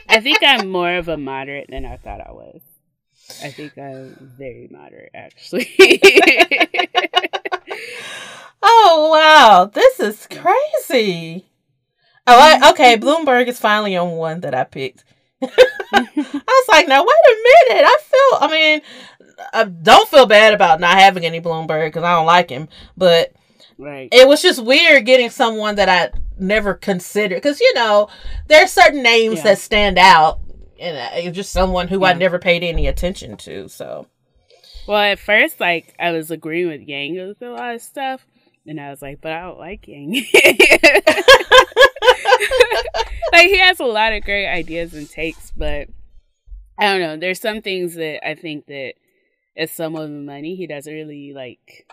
[0.09, 2.61] i think i'm more of a moderate than i thought i was
[3.43, 5.69] i think i'm very moderate actually
[8.63, 11.47] oh wow, this is crazy.
[12.27, 12.97] Oh, I, okay.
[12.97, 15.05] Bloomberg is finally on one that I picked.
[15.43, 17.85] I was like, now wait a minute.
[17.87, 18.39] I feel.
[18.49, 18.81] I mean,
[19.53, 23.33] I don't feel bad about not having any Bloomberg because I don't like him, but
[23.79, 28.09] right it was just weird getting someone that I never considered because you know
[28.49, 29.43] there are certain names Yeah.
[29.45, 30.41] that stand out,
[30.81, 33.69] and uh, just someone who I never paid any attention to.
[33.69, 34.07] So
[34.89, 38.25] well at first like i was agreeing with yang with a lot of stuff
[38.67, 40.13] and i was like but i don't like yang
[43.33, 45.89] like he has a lot of great ideas and takes, but
[46.79, 47.17] I don't know.
[47.17, 48.95] There's some things that I think that
[49.57, 51.87] as someone with money, he doesn't really like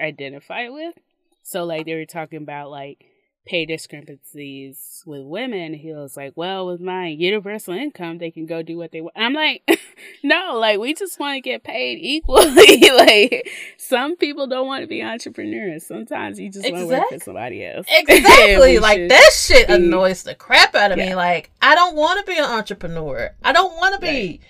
[0.00, 0.94] identify with.
[1.42, 3.07] So like they were talking about like
[3.48, 5.72] pay discrepancies with women.
[5.72, 9.14] He was like, well, with my universal income, they can go do what they want.
[9.16, 9.62] I'm like,
[10.22, 12.90] no, like we just want to get paid equally.
[12.96, 15.86] like some people don't want to be entrepreneurs.
[15.86, 17.86] Sometimes you just want to work for somebody else.
[17.90, 21.14] exactly, like that shit annoys the crap out of me.
[21.14, 23.30] Like I don't want to be an entrepreneur.
[23.42, 24.40] I don't want to be.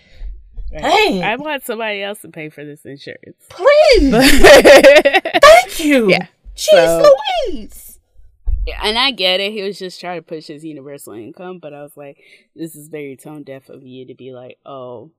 [0.72, 0.82] Right.
[0.82, 1.22] Dang.
[1.22, 3.36] I want somebody else to pay for this insurance.
[3.48, 6.10] Please, thank you.
[6.10, 6.26] Yeah.
[6.56, 7.12] Jeez So-
[7.48, 7.87] Louise.
[8.82, 9.52] And I get it.
[9.52, 12.18] He was just trying to push his universal income, but I was like,
[12.54, 15.10] this is very tone deaf of you to be like, oh,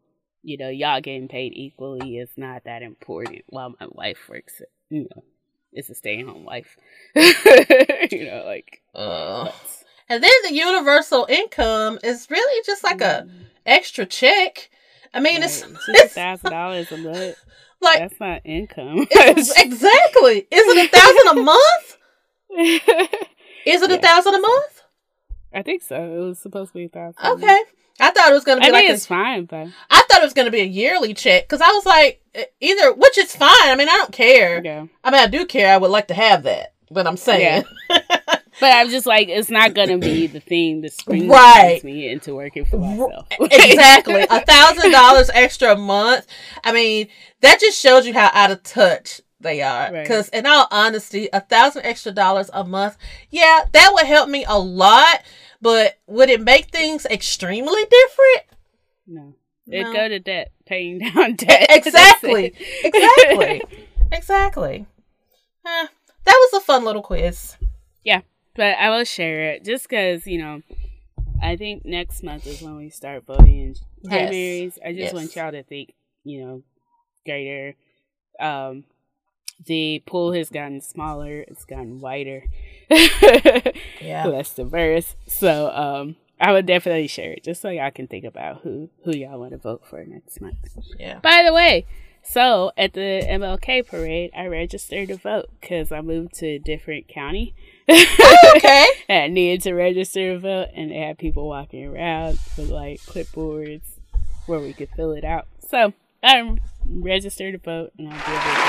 [0.43, 5.08] you know, y'all getting paid equally is not that important while my wife works, you
[5.16, 5.24] know,
[5.74, 6.78] is a stay at home wife.
[7.16, 9.52] you know, like, Uh,
[10.10, 14.70] and then the universal income is really just like a Mm, extra check.
[15.14, 15.45] I mean, right.
[15.45, 17.36] it's, It's it's just a thousand dollars a month.
[17.82, 19.08] like That's not income.
[19.12, 20.47] it's, exactly.
[20.52, 21.97] Is it a thousand a month?
[23.66, 23.99] Is it a Yeah.
[24.01, 24.82] thousand a month?
[25.53, 25.95] I think so.
[25.95, 27.26] It was supposed to be a thousand.
[27.26, 27.57] Okay.
[28.01, 30.22] I thought it was gonna be I like mean, a, it's fine, but I thought
[30.22, 32.22] it was gonna be a yearly check because I was like
[32.62, 33.49] either which is fine.
[33.64, 34.62] I mean I don't care.
[34.64, 34.86] yeah.
[35.03, 35.74] I mean I do care.
[35.74, 37.64] I would like to have that, but I'm saying
[38.62, 41.82] But I'm just like, it's not gonna be the thing that springs Right.
[41.84, 43.26] me into working for myself.
[43.39, 46.26] exactly a thousand dollars extra a month.
[46.64, 47.07] I mean
[47.41, 49.92] that just shows you how out of touch they are.
[49.92, 50.04] Right.
[50.04, 52.98] Because in all honesty, a thousand extra dollars a month,
[53.30, 55.22] yeah, that would help me a lot.
[55.62, 58.46] But would it make things extremely different?
[59.08, 59.34] no,
[59.68, 59.94] it No.
[59.94, 61.68] go to debt, paying down debt.
[61.76, 62.54] Exactly.
[62.84, 63.62] Exactly.
[64.12, 64.86] exactly.
[65.66, 65.88] Eh,
[66.26, 67.56] that was a fun little quiz.
[68.04, 68.22] Yeah,
[68.56, 70.62] but I will share it just because you know.
[71.42, 73.76] I think next month is when we start voting in
[74.10, 74.78] primaries.
[74.86, 75.14] I just Yes.
[75.14, 75.94] want y'all to think,
[76.26, 76.64] you know,
[77.26, 77.76] greater.
[78.42, 78.84] Um,
[79.66, 81.41] the pool has gotten smaller.
[81.47, 82.43] It's gotten wider.
[84.01, 84.26] Yeah.
[84.28, 85.16] less diverse.
[85.28, 89.12] So um I would definitely share it just so y'all can think about who who
[89.16, 90.57] y'all want to vote for next month.
[90.97, 91.20] Yeah.
[91.20, 91.86] By the way,
[92.24, 97.07] so at the MLK parade, I registered to vote because I moved to a different
[97.07, 97.53] county.
[97.89, 98.86] Okay.
[99.07, 102.99] and I needed to register to vote, and they had people walking around with like
[103.01, 103.82] clipboards
[104.45, 105.47] where we could fill it out.
[105.68, 105.93] So
[106.24, 108.59] I'm registered to vote, and I'll be able to.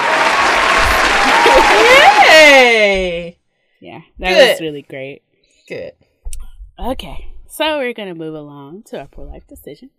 [2.31, 3.39] Yay.
[3.81, 4.51] Yeah, that Good.
[4.51, 5.23] was really great.
[5.69, 5.93] Good.
[6.79, 9.91] Okay, so we're gonna move along to our pro life decision.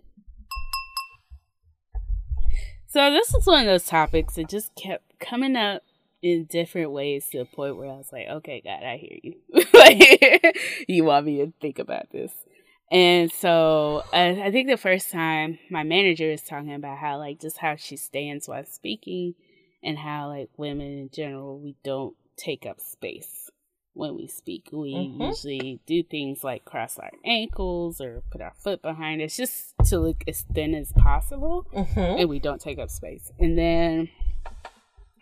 [2.87, 5.83] So this is one of those topics that just kept coming up
[6.21, 9.35] in different ways to the point where I was like, "Okay, God, I hear you.
[9.73, 12.31] like, you want me to think about this."
[12.91, 17.39] And so I, I think the first time my manager was talking about how like
[17.39, 19.35] just how she stands while speaking,
[19.81, 23.49] and how like women in general we don't take up space
[23.93, 24.69] when we speak.
[24.71, 25.27] We Mhm.
[25.27, 29.99] usually do things like cross our ankles or put our foot behind us just to
[29.99, 31.99] look as thin as possible Mm-hmm.
[32.19, 33.31] and we don't take up space.
[33.39, 34.09] And then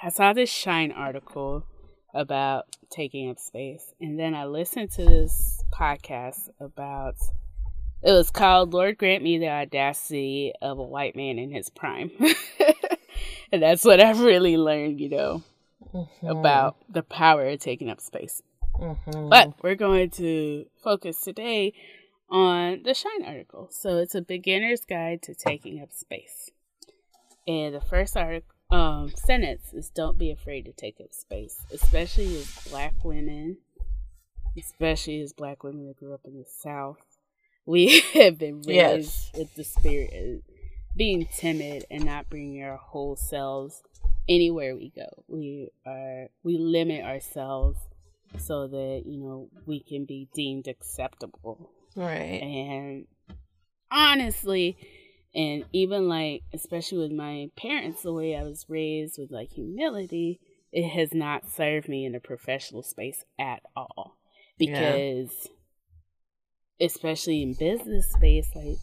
[0.02, 1.66] I saw this Shine article
[2.14, 3.94] about taking up space.
[4.02, 7.16] And then I listened to this podcast about
[8.02, 12.12] it was called Lord Grant Me the Audacity of a White Man in His Prime.
[13.52, 15.44] and that's what I've really learned, you know,
[16.24, 18.42] about the power of taking up space.
[18.80, 19.30] Mm-hmm.
[19.30, 21.74] But we're going to focus today
[22.30, 23.68] on the Shine article.
[23.72, 26.52] So it's a beginner's guide to taking up space.
[27.48, 32.38] And the first article um, sentence is don't be afraid to take up space, especially
[32.38, 33.58] as black women,
[34.58, 37.09] especially as black women that grew up in the South.
[37.66, 39.32] We have been raised Yes.
[39.38, 40.42] with the spirit of
[40.96, 43.84] being timid and not bringing our whole selves
[44.28, 45.24] anywhere we go.
[45.28, 47.80] We are we limit ourselves
[48.38, 52.42] so that you know we can be deemed acceptable right.
[52.42, 53.06] and
[53.92, 54.78] honestly
[55.34, 60.40] and even like especially with my parents the way i was raised with like humility
[60.72, 64.16] it has not served me in a professional space at all
[64.60, 65.26] Yeah.
[66.82, 68.78] Especially in business space like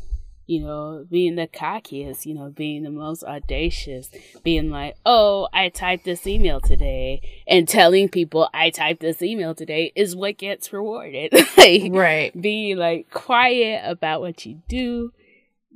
[0.47, 4.11] you know being the cockiest you know being the most audacious
[4.45, 9.55] being like oh i typed this email today and telling people i typed this email
[9.57, 12.41] today is what gets rewarded like Right.
[12.41, 15.13] being like quiet about what you do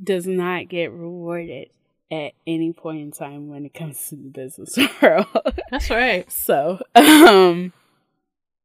[0.02, 1.68] does not get rewarded
[2.12, 5.26] at any point in time when it comes to the business world.
[5.70, 6.30] That's right.
[6.32, 7.72] so, um,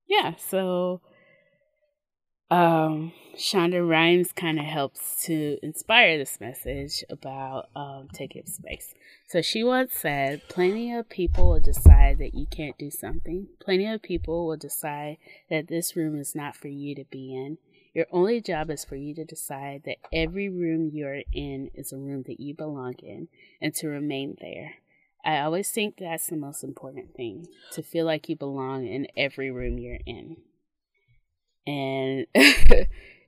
[0.07, 1.01] yeah, so,
[2.51, 8.93] um, Shonda Rhimes kind of helps to inspire this message about um, taking space.
[9.27, 13.47] So she once said, Plenty of people will decide that you can't do something.
[13.59, 15.17] Plenty of people will decide
[15.49, 17.57] that this room is not for you to be in.
[17.93, 21.97] Your only job is for you to decide that every room you're in is a
[21.97, 23.29] room that you belong in
[23.61, 24.75] and to remain there.
[25.23, 29.49] I always think that's the most important thing to feel like you belong in every
[29.49, 30.37] room you're in.
[31.67, 32.27] And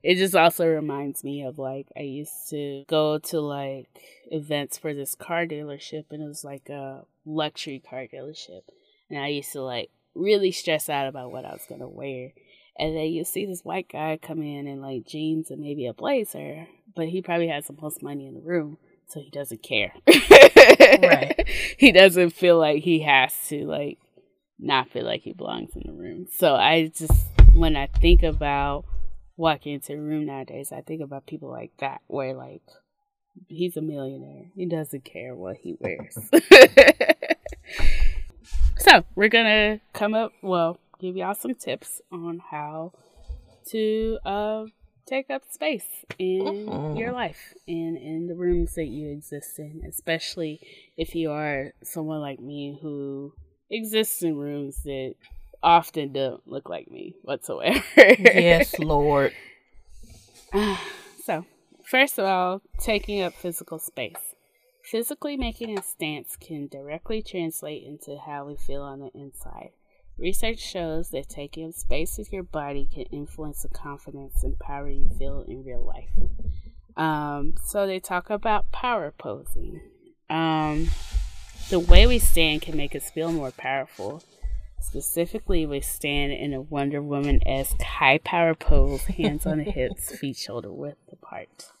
[0.02, 3.88] it just also reminds me of like I used to go to like
[4.30, 8.62] events for this car dealership and it was like a luxury car dealership.
[9.10, 12.32] And I used to like really stress out about what I was gonna wear.
[12.78, 15.92] And then you see this white guy come in in like jeans and maybe a
[15.92, 18.78] blazer, but he probably has the most money in the room,
[19.08, 19.92] so he doesn't care.
[20.06, 21.44] Right.
[21.78, 23.98] He doesn't feel like he has to like
[24.58, 26.26] not feel like he belongs in the room.
[26.30, 27.12] So I just
[27.58, 28.84] when I think about
[29.36, 32.62] walking into a room nowadays, I think about people like that where like
[33.48, 34.46] he's a millionaire.
[34.54, 36.16] He doesn't care what he wears.
[38.78, 42.92] so we're gonna come up well, give y'all some tips on how
[43.70, 44.64] to uh
[45.06, 46.96] take up space in mm-hmm.
[46.96, 50.60] your life and in the rooms that you exist in, especially
[50.96, 53.32] if you are someone like me who
[53.70, 55.14] exists in rooms that
[55.62, 57.82] often don't look like me whatsoever.
[57.96, 59.32] yes, Lord.
[61.24, 61.44] so,
[61.84, 64.34] first of all, taking up physical space.
[64.82, 69.70] Physically making a stance can directly translate into how we feel on the inside.
[70.16, 74.88] Research shows that taking up space with your body can influence the confidence and power
[74.88, 76.10] you feel in real life.
[76.96, 79.80] Um, so they talk about power posing.
[80.28, 80.88] Um,
[81.70, 84.22] the way we stand can make us feel more powerful.
[84.80, 90.16] Specifically, we stand in a Wonder Woman esque high power pose, hands on the hips,
[90.18, 91.72] feet shoulder width apart.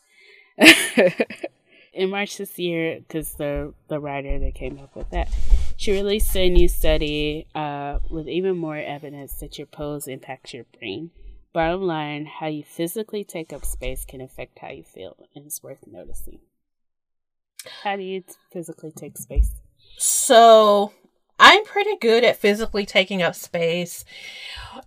[1.92, 5.28] in March this year, because the the writer that came up with that,
[5.76, 10.64] she released a new study uh, with even more evidence that your pose impacts your
[10.78, 11.10] brain.
[11.52, 15.62] Bottom line, how you physically take up space can affect how you feel, and it's
[15.62, 16.40] worth noticing.
[17.82, 18.22] How do you
[18.52, 19.50] physically take space?
[19.96, 20.92] So,
[21.38, 24.04] I'm pretty good at physically taking up space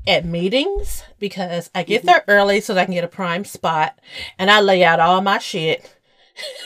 [0.08, 2.08] at meetings because I get mm-hmm.
[2.08, 3.98] there early so that I can get a prime spot
[4.38, 5.96] and I lay out all my shit.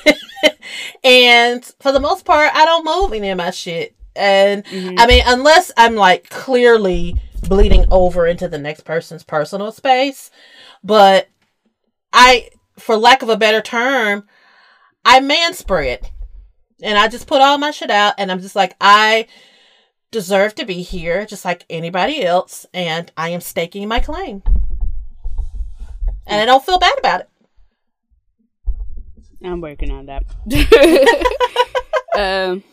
[1.03, 3.95] and for the most part, I don't move any of my shit.
[4.15, 4.95] And mm-hmm.
[4.97, 10.31] I mean, unless I'm like clearly bleeding over into the next person's personal space,
[10.83, 11.27] but
[12.13, 14.25] I, for lack of a better term,
[15.03, 16.09] I man spread
[16.81, 19.27] and I just put all my shit out and I'm just like, I
[20.15, 24.43] deserve to be here just like anybody else and I am staking my claim.
[26.25, 27.29] And I don't feel bad about it.
[29.43, 30.23] I'm working on that.
[32.17, 32.63] um,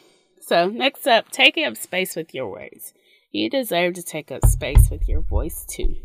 [0.40, 2.94] so, next up, taking up space with your words.
[3.32, 5.96] You deserve to take up space with your voice too.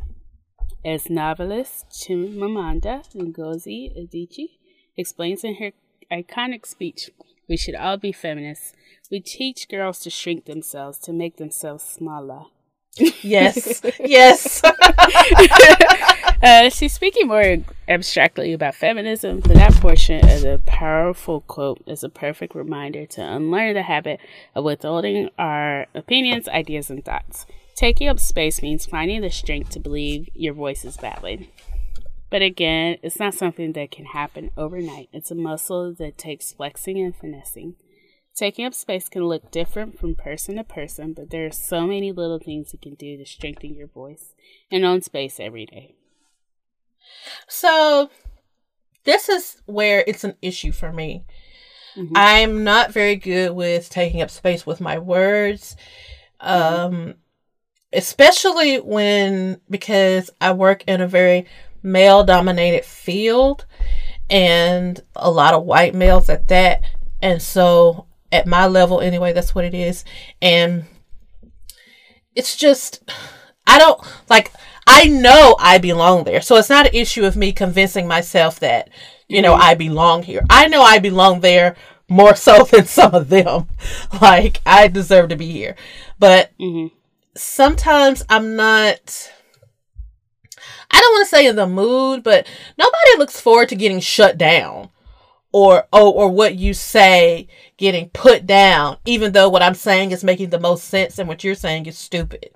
[0.83, 4.57] As novelist Chimamanda Ngozi Adichie
[4.97, 5.71] explains in her
[6.11, 7.11] iconic speech,
[7.47, 8.73] we should all be feminists.
[9.09, 12.45] We teach girls to shrink themselves, to make themselves smaller.
[13.21, 14.61] Yes, yes.
[16.43, 22.03] uh, she's speaking more abstractly about feminism, but that portion of the powerful quote is
[22.03, 24.19] a perfect reminder to unlearn the habit
[24.55, 27.45] of withholding our opinions, ideas, and thoughts.
[27.75, 31.47] Taking up space means finding the strength to believe your voice is valid.
[32.29, 35.09] But again, it's not something that can happen overnight.
[35.13, 37.75] It's a muscle that takes flexing and finessing.
[38.35, 42.11] Taking up space can look different from person to person, but there are so many
[42.11, 44.35] little things you can do to strengthen your voice
[44.69, 45.95] and own space every day.
[47.47, 48.11] So,
[49.05, 51.23] this is where it's an issue for me.
[51.95, 52.13] Mm-hmm.
[52.15, 55.75] I'm not very good with taking up space with my words.
[56.41, 56.95] Mm-hmm.
[56.95, 57.15] Um,
[57.93, 61.45] especially when because I work in a very
[61.83, 63.65] male dominated field
[64.29, 66.81] and a lot of white males at that.
[67.21, 70.03] And so at my level anyway, that's what it is.
[70.41, 70.85] And
[72.35, 73.09] it's just
[73.65, 74.51] I don't like
[74.85, 76.41] I know I belong there.
[76.41, 78.89] So it's not an issue of me convincing myself that,
[79.27, 79.63] you know, mm-hmm.
[79.63, 80.45] I belong here.
[80.49, 81.75] I know I belong there
[82.07, 83.67] more so than some of them.
[84.21, 85.75] Like I deserve to be here.
[86.19, 86.95] But mm-hmm.
[87.35, 89.31] sometimes I'm not
[90.91, 94.37] I don't want to say in the mood, but nobody looks forward to getting shut
[94.37, 94.89] down
[95.51, 100.23] or oh, or what you say getting put down, even though what I'm saying is
[100.23, 102.49] making the most sense and what you're saying is stupid.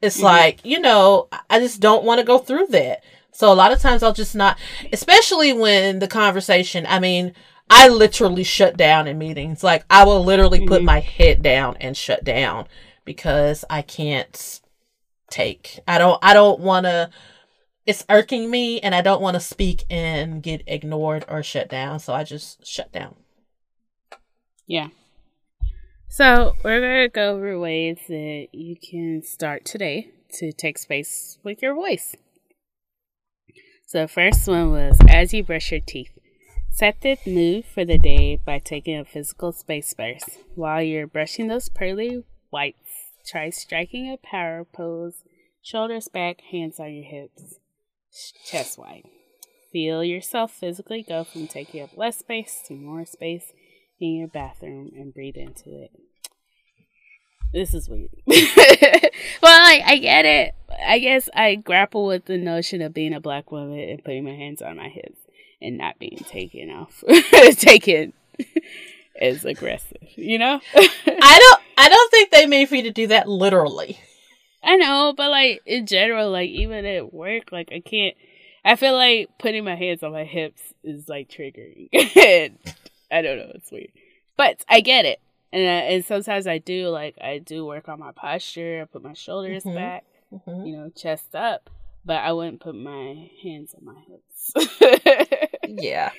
[0.00, 0.24] It's mm-hmm.
[0.24, 3.02] like, you know, I just don't want to go through that.
[3.32, 4.58] So a lot of times I'll just not,
[4.92, 7.34] especially when the conversation, I mean,
[7.68, 9.64] I literally shut down in meetings.
[9.64, 10.68] Like I will literally mm-hmm.
[10.68, 12.66] put my head down and shut down
[13.04, 14.60] because I can't
[15.30, 17.10] take, I don't, I don't want to
[17.86, 21.98] it's irking me and I don't want to speak and get ignored or shut down.
[21.98, 23.16] So I just shut down.
[24.66, 24.88] Yeah.
[26.08, 31.38] So we're going to go over ways that you can start today to take space
[31.42, 32.16] with your voice.
[33.86, 36.18] So first one was as you brush your teeth.
[36.70, 40.38] Set the mood for the day by taking a physical space first.
[40.54, 45.22] While you're brushing those pearly whites, try striking a power pose,
[45.62, 47.60] shoulders back, hands on your hips
[48.44, 49.04] chest wide.
[49.72, 53.52] Feel yourself physically go from taking up less space to more space
[54.00, 55.90] in your bathroom and breathe into it.
[57.52, 58.10] This is weird.
[58.26, 60.54] well, like, I get it.
[60.84, 64.34] I guess I grapple with the notion of being a black woman and putting my
[64.34, 65.20] hands on my hips
[65.62, 67.04] and not being taken off,
[67.56, 68.12] taken
[69.20, 70.02] as aggressive.
[70.16, 70.60] You know?
[70.74, 71.60] I don't.
[71.76, 73.98] I don't think they mean for you to do that literally.
[74.64, 78.16] I know, but like in general, like even at work, like I can't.
[78.64, 81.88] I feel like putting my hands on my hips is like triggering.
[81.92, 82.58] and
[83.12, 83.90] I don't know, it's weird.
[84.36, 85.20] But I get it.
[85.52, 89.02] And uh, and sometimes I do like I do work on my posture, I put
[89.04, 89.74] my shoulders Mhm.
[89.74, 90.66] back, Mhm.
[90.66, 91.68] you know, chest up,
[92.04, 95.50] but I wouldn't put my hands on my hips.
[95.66, 96.10] Yeah.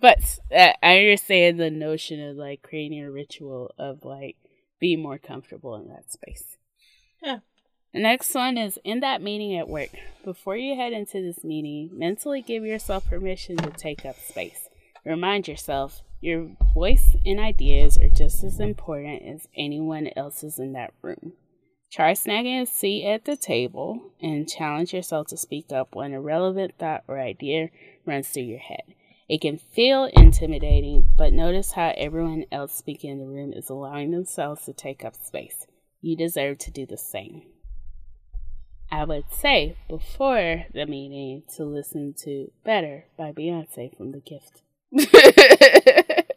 [0.00, 0.18] but
[0.54, 4.36] uh, I understand the notion of like creating a ritual of like
[4.80, 6.56] being more comfortable in that space.
[7.94, 9.90] The next one is in that meeting at work.
[10.24, 14.68] Before you head into this meeting, mentally give yourself permission to take up space.
[15.04, 20.92] Remind yourself your voice and ideas are just as important as anyone else's in that
[21.02, 21.34] room.
[21.92, 26.20] Try snagging a seat at the table and challenge yourself to speak up when a
[26.20, 27.68] relevant thought or idea
[28.04, 28.82] runs through your head.
[29.28, 34.10] It can feel intimidating, but notice how everyone else speaking in the room is allowing
[34.10, 35.68] themselves to take up space.
[36.04, 37.44] You deserve to do the same.
[38.92, 44.60] I would say before the meeting to listen to Better by Beyonce from The Gift.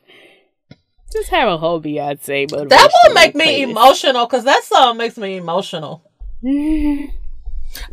[1.11, 3.69] Just have a whole Beyonce motivational That will make me playlist.
[3.71, 6.01] emotional because that song makes me emotional.
[6.41, 7.13] Mm-hmm.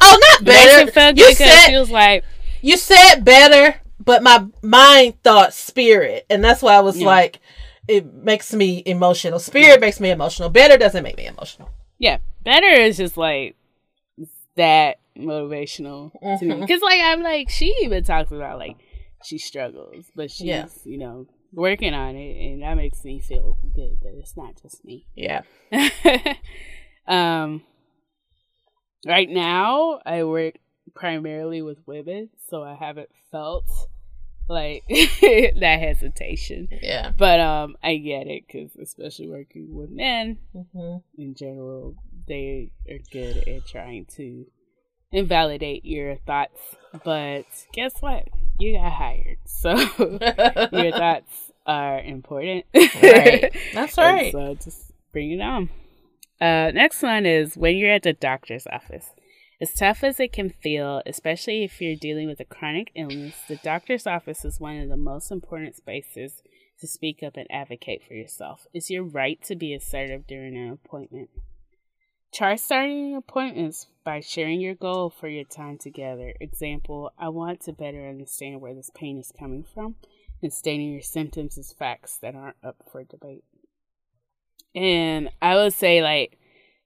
[0.01, 0.91] Oh, not better.
[0.93, 2.23] feel you said she was like,
[2.63, 7.07] you said better, but my mind thought spirit, and that's why I was Yeah.
[7.07, 7.41] like,
[7.89, 9.39] it makes me emotional.
[9.39, 10.49] Spirit makes me emotional.
[10.49, 11.71] Better doesn't make me emotional.
[11.99, 13.57] yeah, Better is just like
[14.57, 16.61] that motivational to me.
[16.61, 18.77] Because, like, I'm like, she even talks about, like,
[19.25, 20.67] she struggles, but she's, Yeah.
[20.85, 24.85] you know, working on it, and that makes me feel good that it's not just
[24.85, 25.07] me.
[25.15, 25.43] Yeah.
[27.07, 27.63] um,
[29.07, 30.55] right now, I work
[30.95, 33.65] primarily with women, so I haven't felt
[34.49, 36.69] like that hesitation.
[36.71, 37.13] Yeah.
[37.17, 42.99] But um, I get it because especially working with men hmm in general, they are
[43.11, 44.47] good at trying to
[45.13, 46.61] invalidate your thoughts.
[47.05, 48.29] But guess what?
[48.59, 49.77] You got hired, so
[50.73, 52.67] your thoughts are important.
[52.75, 53.53] Right.
[53.73, 54.33] That's right.
[54.33, 55.71] So just bring it on.
[56.41, 59.07] Uh, next one is when you're at the doctor's office.
[59.61, 63.57] As tough as it can feel, especially if you're dealing with a chronic illness, the
[63.57, 66.43] doctor's office is one of the most important spaces
[66.81, 68.67] to speak up and advocate for yourself.
[68.75, 71.31] It's your right to be assertive during an appointment.
[72.35, 76.35] Try starting appointments by sharing your goal for your time together.
[76.41, 79.95] Example, I want to better understand where this pain is coming from
[80.43, 83.45] and stating your symptoms as facts that aren't up for debate.
[84.75, 86.37] And I would say, like,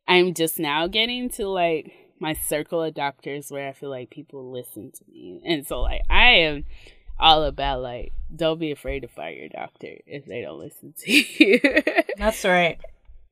[0.06, 4.50] I'm just now getting to like my circle of doctors where I feel like people
[4.50, 5.40] listen to me.
[5.44, 6.64] And so, like, I am
[7.18, 11.12] all about, like, don't be afraid to fire your doctor if they don't listen to
[11.44, 11.60] you.
[12.16, 12.78] That's right.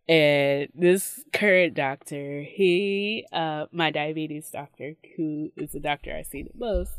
[0.08, 6.42] and this current doctor, he, uh, my diabetes doctor, who is the doctor I see
[6.42, 6.92] the most,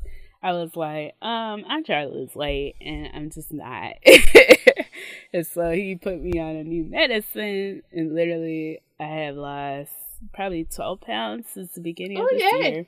[0.43, 3.93] I was like, um, I'm trying to lose weight and I'm just not.
[5.33, 9.91] and so he put me on a new medicine and literally I have lost
[10.33, 12.71] probably 12 pounds since the beginning of Oh, this yay.
[12.71, 12.85] year.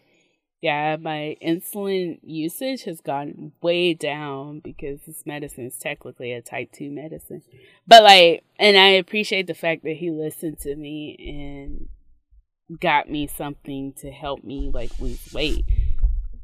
[0.61, 6.71] Yeah, my insulin usage has gone way down because this medicine is technically a type
[6.73, 7.43] 2 medicine.
[7.87, 11.15] But like, and I appreciate the fact that he listened to me
[12.69, 15.65] and got me something to help me like lose weight.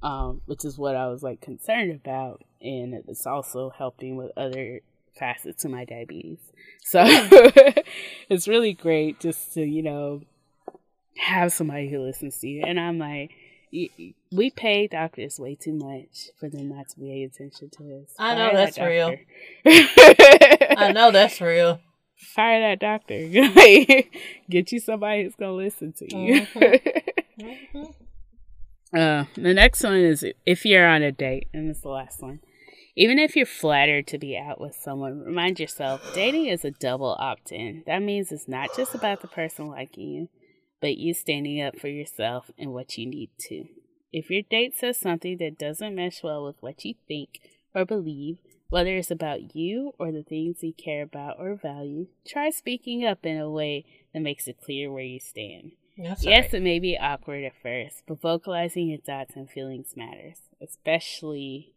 [0.01, 4.81] Um, which is what I was like concerned about, and it's also helping with other
[5.17, 6.37] facets of my diabetes.
[6.83, 7.01] So
[8.29, 10.21] it's really great just to you know
[11.17, 12.63] have somebody who listens to you.
[12.65, 13.31] And I'm like,
[13.71, 18.13] we pay doctors way too much for them not to pay attention to us.
[18.17, 19.15] I know that's real.
[19.65, 21.79] I know that's real.
[22.17, 23.17] Fire that doctor.
[24.49, 26.41] Get you somebody who's gonna listen to you.
[26.47, 27.93] Mhm.
[28.93, 32.39] Uh, the next one is if you're on a date, and it's the last one.
[32.95, 37.13] Even if you're flattered to be out with someone, remind yourself dating is a double
[37.19, 37.83] opt in.
[37.87, 40.29] That means it's not just about the person liking you,
[40.81, 43.65] but you standing up for yourself and what you need to.
[44.11, 47.39] If your date says something that doesn't mesh well with what you think
[47.73, 48.37] or believe,
[48.69, 53.25] whether it's about you or the things you care about or value, try speaking up
[53.25, 55.71] in a way that makes it clear where you stand.
[55.97, 56.55] That's Yes, right.
[56.55, 61.73] it may be awkward at first, but vocalizing your thoughts and feelings matters, especially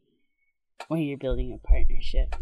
[0.88, 2.34] when you're building a partnership.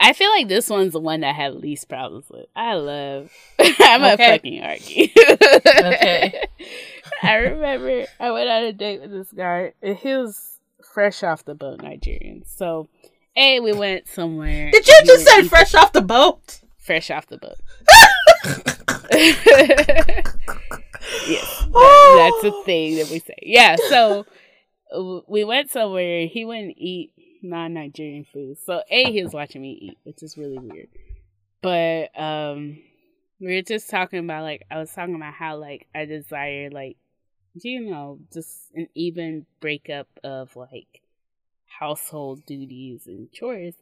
[0.00, 2.46] I feel like this one's the one that I have least problems with.
[2.56, 3.30] I love.
[3.58, 5.08] I'm a fucking argue.
[5.14, 6.46] Okay.
[7.22, 10.58] I remember I went on a date with this guy, and he was
[10.94, 12.44] fresh off the boat Nigerian.
[12.46, 12.88] So,
[13.36, 14.70] a we went somewhere.
[14.70, 16.60] Did you just say fresh off the boat?
[16.90, 17.54] fresh off the boat?
[19.12, 19.44] yes,
[21.26, 22.40] that- oh.
[22.42, 23.36] that's a thing that we say.
[23.42, 24.26] Yeah, so
[25.28, 26.26] we went somewhere.
[26.26, 27.12] He wouldn't eat
[27.42, 28.58] non Nigerian food.
[28.64, 30.88] So a he was watching me eat, which is really weird.
[31.62, 32.78] But um,
[33.40, 36.96] we were just talking about like I was talking about how like I desire like
[37.60, 41.02] do you know just an even breakup of like
[41.80, 43.74] household duties and chores.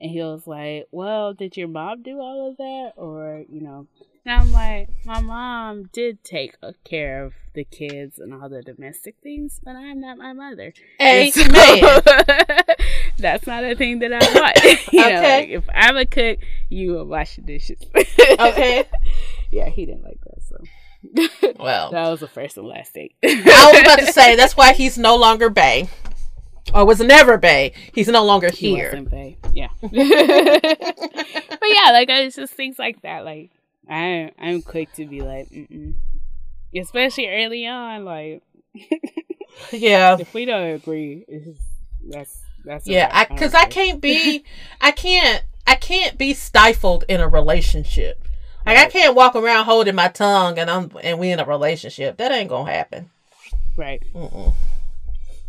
[0.00, 2.92] And he was like, Well, did your mom do all of that?
[2.96, 3.86] Or, you know,
[4.24, 6.54] and I'm like, My mom did take
[6.84, 10.72] care of the kids and all the domestic things, but I'm not my mother.
[11.02, 11.32] Amen.
[11.32, 11.42] So,
[13.20, 14.64] that's not a thing that I want.
[14.92, 15.14] you okay.
[15.14, 17.80] know, like, if I'm a cook, you will wash the dishes.
[18.38, 18.84] okay.
[19.52, 21.54] Yeah, he didn't like that, so.
[21.58, 23.16] Well, that was the first and last date.
[23.24, 25.88] I was about to say that's why he's no longer Bay
[26.72, 27.72] or was never Bay.
[27.92, 28.94] He's no longer here.
[28.94, 29.38] He Bay.
[29.52, 29.70] Yeah.
[29.80, 33.24] but yeah, like it's just things like that.
[33.24, 33.50] Like
[33.88, 35.94] I, I'm quick to be like, Mm-mm.
[36.76, 38.04] especially early on.
[38.04, 38.42] Like,
[39.72, 41.60] yeah, if we don't agree, it's
[42.08, 43.24] that's that's yeah.
[43.24, 44.44] Because I, I can't be,
[44.80, 48.24] I can't, I can't be stifled in a relationship.
[48.66, 48.86] Like right.
[48.86, 52.18] I can't walk around holding my tongue and I'm and we in a relationship.
[52.18, 53.10] That ain't gonna happen.
[53.76, 54.02] Right.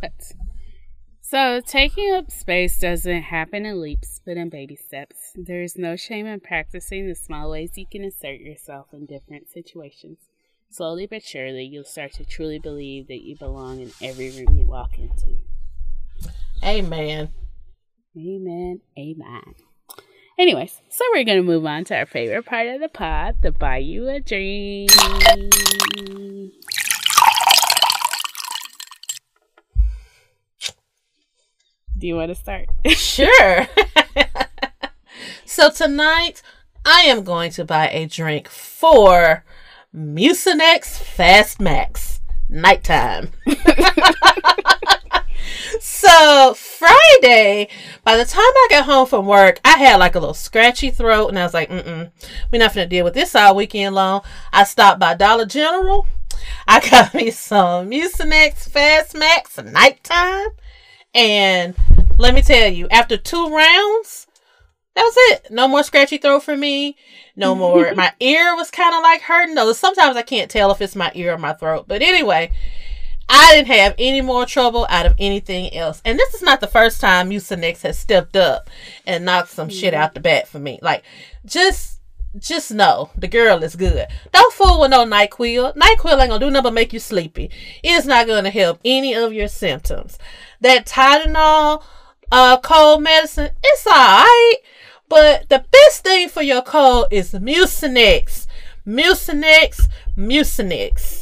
[0.02, 0.34] That's
[1.32, 5.32] so, taking up space doesn't happen in leaps, but in baby steps.
[5.34, 9.50] There is no shame in practicing the small ways you can assert yourself in different
[9.50, 10.18] situations.
[10.70, 14.66] Slowly but surely, you'll start to truly believe that you belong in every room you
[14.66, 15.38] walk into.
[16.64, 17.30] Amen.
[18.18, 18.82] Amen.
[18.98, 19.56] Amen.
[20.38, 23.52] Anyways, so we're going to move on to our favorite part of the pod the
[23.52, 24.88] Buy You a Dream.
[31.98, 32.68] Do you want to start?
[32.88, 33.68] sure.
[35.46, 36.42] so tonight,
[36.84, 39.46] I am going to buy a drink for
[39.96, 43.32] Mucinex Fast Max nighttime.
[45.84, 47.68] so Friday,
[48.04, 51.30] by the time I got home from work, I had like a little scratchy throat,
[51.30, 52.12] and I was like, "Mm, mm,
[52.52, 54.22] we're not gonna deal with this all weekend long."
[54.54, 56.06] I stopped by Dollar General.
[56.68, 60.50] I got me some Mucinex Fast Max nighttime,
[61.16, 61.76] and
[62.20, 64.28] let me tell you, after two rounds,
[64.96, 65.48] that was it.
[65.50, 66.96] No more scratchy throat for me.
[67.36, 67.92] No more.
[67.96, 69.56] my ear was kind of like hurting.
[69.56, 71.86] Though sometimes I can't tell if it's my ear or my throat.
[71.88, 72.52] But anyway,
[73.30, 76.02] I didn't have any more trouble out of anything else.
[76.04, 78.70] And this is not the first time Mucinex has stepped up
[79.06, 79.78] and knocked some mm-hmm.
[79.78, 80.80] shit out the bat for me.
[80.82, 81.04] Like,
[81.46, 82.00] just
[82.38, 84.08] just know the girl is good.
[84.32, 85.76] Don't fool with no NyQuil.
[85.76, 87.50] NyQuil ain't gonna do nothing but make you sleepy.
[87.84, 90.18] It's not gonna help any of your symptoms.
[90.62, 91.84] That Tylenol,
[92.32, 94.56] uh, cold medicine, it's alright.
[95.10, 98.48] But the best thing for your cold is Mucinex.
[98.88, 101.21] Mucinex, Mucinex.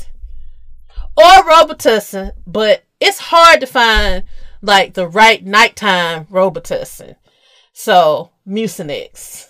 [1.19, 4.23] Or Robitussin, but it's hard to find
[4.61, 7.15] like the right nighttime Robitussin.
[7.73, 9.47] So, Mucinex.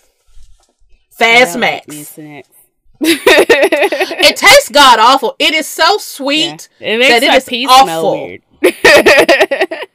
[1.10, 1.86] Fast Max.
[1.86, 2.46] Mucinex.
[3.00, 5.36] it tastes god awful.
[5.38, 6.94] It is so sweet yeah.
[6.94, 8.12] it makes that it is pee awful.
[8.12, 8.42] weird.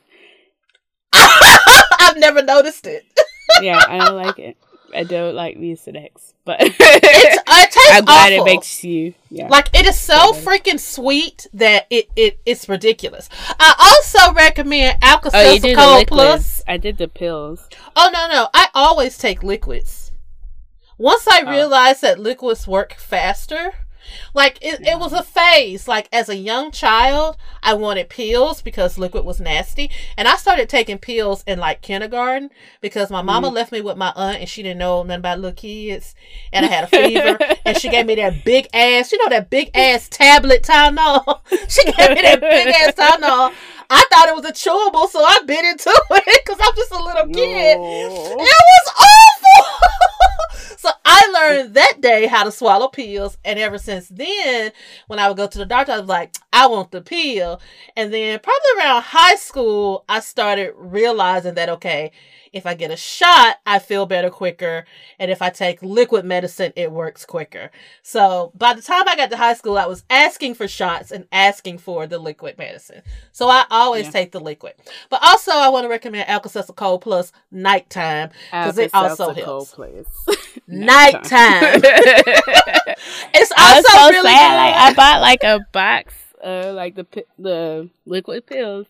[1.13, 3.03] I've never noticed it.
[3.61, 4.57] yeah, I don't like it.
[4.95, 8.45] I don't like Mucinex, but it's, it tastes I'm glad awful.
[8.45, 9.13] it makes you.
[9.29, 9.47] Yeah.
[9.47, 13.29] Like it is so freaking sweet that it, it it's ridiculous.
[13.59, 16.61] I also recommend Alka Seltzer oh, Cold Plus.
[16.67, 17.67] I did the pills.
[17.95, 18.49] Oh no no!
[18.53, 20.11] I always take liquids.
[20.97, 21.51] Once I oh.
[21.51, 23.73] realized that liquids work faster,
[24.33, 25.87] like it, it was a phase.
[25.87, 30.69] Like as a young child, I wanted pills because liquid was nasty, and I started
[30.69, 32.49] taking pills in like kindergarten
[32.81, 33.55] because my mama mm-hmm.
[33.55, 36.15] left me with my aunt and she didn't know nothing about little kids,
[36.51, 39.49] and I had a fever, and she gave me that big ass, you know, that
[39.49, 41.41] big ass tablet Tylenol.
[41.69, 43.53] she gave me that big ass Tylenol.
[43.89, 47.03] I thought it was a chewable, so I bit into it because I'm just a
[47.03, 47.77] little kid.
[47.77, 48.35] No.
[48.39, 49.94] It was awful.
[50.77, 54.71] so I learned that day how to swallow pills, and ever since then,
[55.07, 57.61] when I would go to the doctor, I was like, I want the pill.
[57.95, 62.11] And then probably around high school, I started realizing that okay,
[62.55, 64.85] if I get a shot, I feel better quicker.
[65.19, 67.69] And if I take liquid medicine, it works quicker.
[68.01, 71.27] So by the time I got to high school, I was asking for shots and
[71.33, 73.01] asking for the liquid medicine.
[73.33, 74.11] So I always yeah.
[74.11, 74.75] take the liquid.
[75.09, 79.75] But also, I want to recommend Alka-Seltzer Cold Plus nighttime because it also helps.
[80.67, 81.81] nighttime.
[83.33, 84.49] it's also so really sad.
[84.49, 84.55] Good.
[84.55, 88.87] Like I bought like a box, uh, like the the liquid pills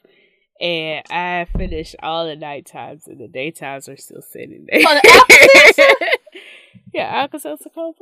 [0.59, 4.81] and I finished all the night times, and the daytimes are still sitting there.
[4.85, 6.17] Oh, the
[6.93, 7.95] yeah, Alka-Seltzer Cold.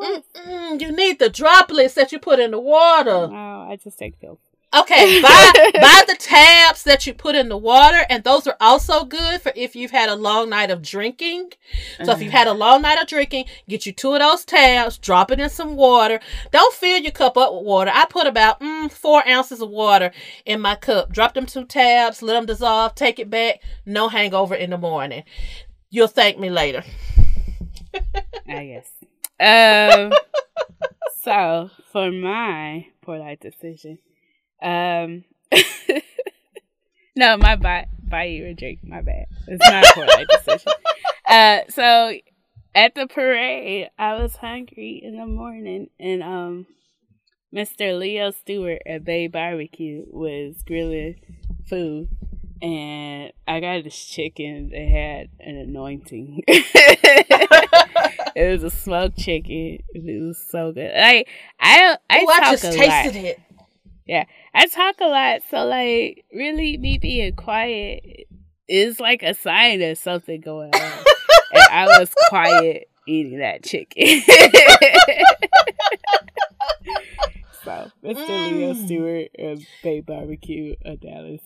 [0.80, 3.28] You need the droplets that you put in the water.
[3.28, 4.40] No, I just take pills.
[4.74, 9.06] Okay, buy buy the tabs that you put in the water, and those are also
[9.06, 11.52] good for if you've had a long night of drinking.
[12.04, 14.98] So if you've had a long night of drinking, get you two of those tabs,
[14.98, 16.20] drop it in some water.
[16.52, 17.92] Don't fill your cup up with water.
[17.94, 20.12] I put about mm, four ounces of water
[20.46, 21.12] in my cup.
[21.12, 23.62] Drop them two tabs, let them dissolve, take it back.
[23.86, 25.24] No hangover in the morning.
[25.92, 26.84] You'll thank me later.
[28.48, 28.90] I guess.
[29.40, 30.14] Um.
[31.22, 34.00] so for my poor life decision,
[34.64, 35.24] um,
[37.16, 38.80] no, my buy buy you a drink.
[38.84, 39.26] My bad.
[39.48, 40.72] It's not a poor life decision.
[41.28, 42.14] Uh, so
[42.76, 46.68] at the parade, I was hungry in the morning, and um,
[47.54, 47.98] Mr.
[47.98, 51.16] Leo Stewart at Bay Barbecue was grilling
[51.68, 52.10] food,
[52.62, 56.44] and I got this chicken that had an anointing.
[56.48, 59.80] it was a smoked chicken.
[59.94, 60.92] It was so good.
[60.96, 61.28] Like
[61.60, 63.26] I, I, Ooh, I just a tasted lot.
[63.26, 63.40] it.
[64.06, 68.28] Yeah, I talk a lot, so like really, me being quiet
[68.68, 70.82] is like a sign of something going on.
[71.54, 74.22] and I was quiet eating that chicken.
[77.64, 78.52] so, Mr.
[78.52, 78.86] Leo Mm.
[78.86, 81.42] Stewart of Bay Barbecue of Dallas,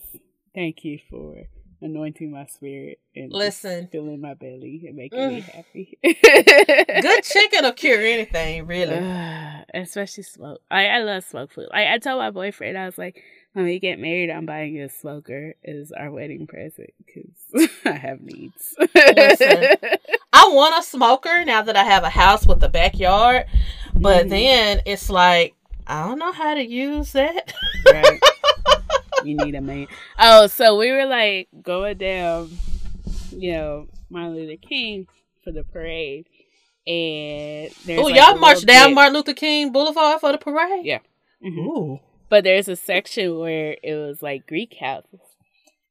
[0.54, 1.44] thank you for
[1.80, 3.88] anointing my spirit and Listen.
[3.92, 5.54] filling my belly and making me Mm.
[5.54, 5.98] happy.
[7.02, 8.98] Good chicken will cure anything, really.
[9.74, 10.60] Especially smoke.
[10.70, 11.68] I I love smoke food.
[11.70, 13.22] Like I told my boyfriend, I was like,
[13.52, 17.92] when we get married, I'm buying you a smoker as our wedding present because I
[17.92, 18.74] have needs.
[18.94, 19.74] Listen.
[20.32, 23.46] I want a smoker now that I have a house with a backyard,
[23.94, 24.30] but Mhm.
[24.30, 25.54] then it's like
[25.88, 27.52] I don't know how to use that.
[27.86, 28.20] right.
[29.24, 29.88] You need a man.
[30.16, 32.50] Oh, so we were like going down,
[33.32, 35.08] you know, Martin Luther King
[35.42, 36.26] for the parade,
[36.86, 40.86] and there's Oh, like, y'all marched down bit- Martin Luther King Boulevard for the parade.
[40.86, 41.00] Yeah.
[41.44, 41.58] Mhm.
[41.58, 41.98] Ooh.
[42.28, 45.18] But there's a section where it was like Greek houses,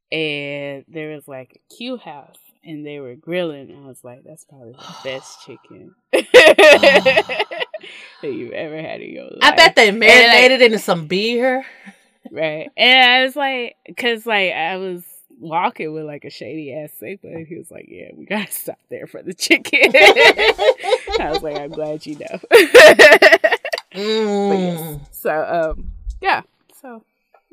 [0.10, 3.76] and there was like a Q house, and they were grilling.
[3.84, 5.96] I was like, that's probably the best chicken
[8.22, 9.40] that you've ever had in your life.
[9.42, 11.66] I bet they like- marinated it in some beer.
[12.32, 12.70] right.
[12.78, 15.04] And I was like, because like I was
[15.40, 18.80] walking with like a shady ass sailor, and he was like, yeah, we gotta stop
[18.90, 19.92] there for the chicken.
[19.94, 22.40] I was like, I'm glad you know.
[22.50, 23.60] But yes.
[23.94, 25.02] Mm.
[25.12, 25.92] So um
[26.22, 26.42] yeah.
[26.82, 27.04] So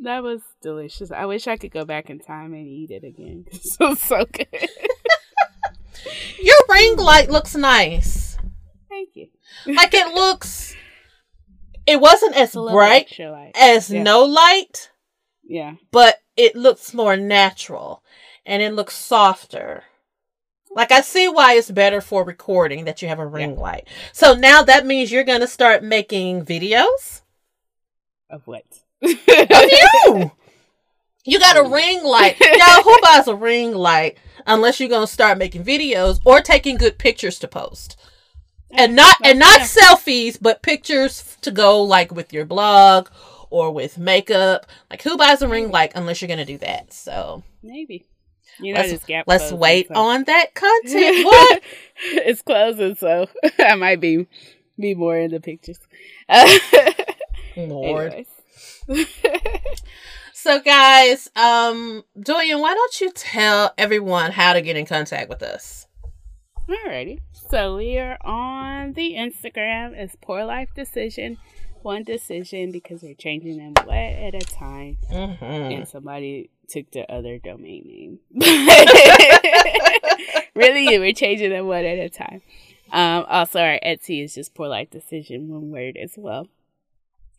[0.01, 1.10] that was delicious.
[1.10, 4.24] I wish I could go back in time and eat it again it was so
[4.24, 4.48] good.
[6.42, 8.23] Your ring light looks nice.
[9.77, 10.74] Like it looks.
[11.86, 13.12] It wasn't as bright
[13.55, 14.03] as Yeah.
[14.03, 14.91] no light,
[15.43, 15.74] Yeah.
[15.91, 18.03] but it looks more natural
[18.47, 19.85] and it looks softer.
[20.70, 23.86] Like I see why it's better for recording that you have a ring light.
[24.12, 27.20] So now that means you're gonna start making videos
[28.31, 28.65] Of what?
[29.03, 30.32] of you.
[31.27, 32.36] You got a ring light.
[32.39, 36.99] Y'all, who buys a ring light unless you're gonna start making videos or taking good
[36.99, 37.97] pictures to post?
[38.76, 39.66] And not and not Yeah.
[39.66, 43.09] selfies, but pictures to go like with your blog
[43.51, 44.66] or with makeup.
[44.90, 46.92] Like who buys a ring like unless you're gonna do that?
[46.92, 48.06] So Maybe.
[48.60, 51.24] You know, let's, let's wait so- on that content.
[51.24, 51.62] What?
[52.05, 53.26] it's closing, so
[53.59, 54.26] I might be
[54.78, 55.78] be more in the pictures.
[57.56, 58.26] Lord.
[60.32, 65.42] So guys, um, Dorian, why don't you tell everyone how to get in contact with
[65.42, 65.86] us?
[66.68, 67.20] Alrighty.
[67.50, 71.38] So we are on the Instagram as Poor Life Decision.
[71.82, 74.96] One decision because we're changing them one at a time.
[75.12, 75.44] Mm-hmm.
[75.44, 78.18] And somebody took the other domain name.
[80.54, 82.40] really, we're changing them one at a time.
[82.90, 86.48] Um, also, our Etsy is just Poor Life Decision, one word as well.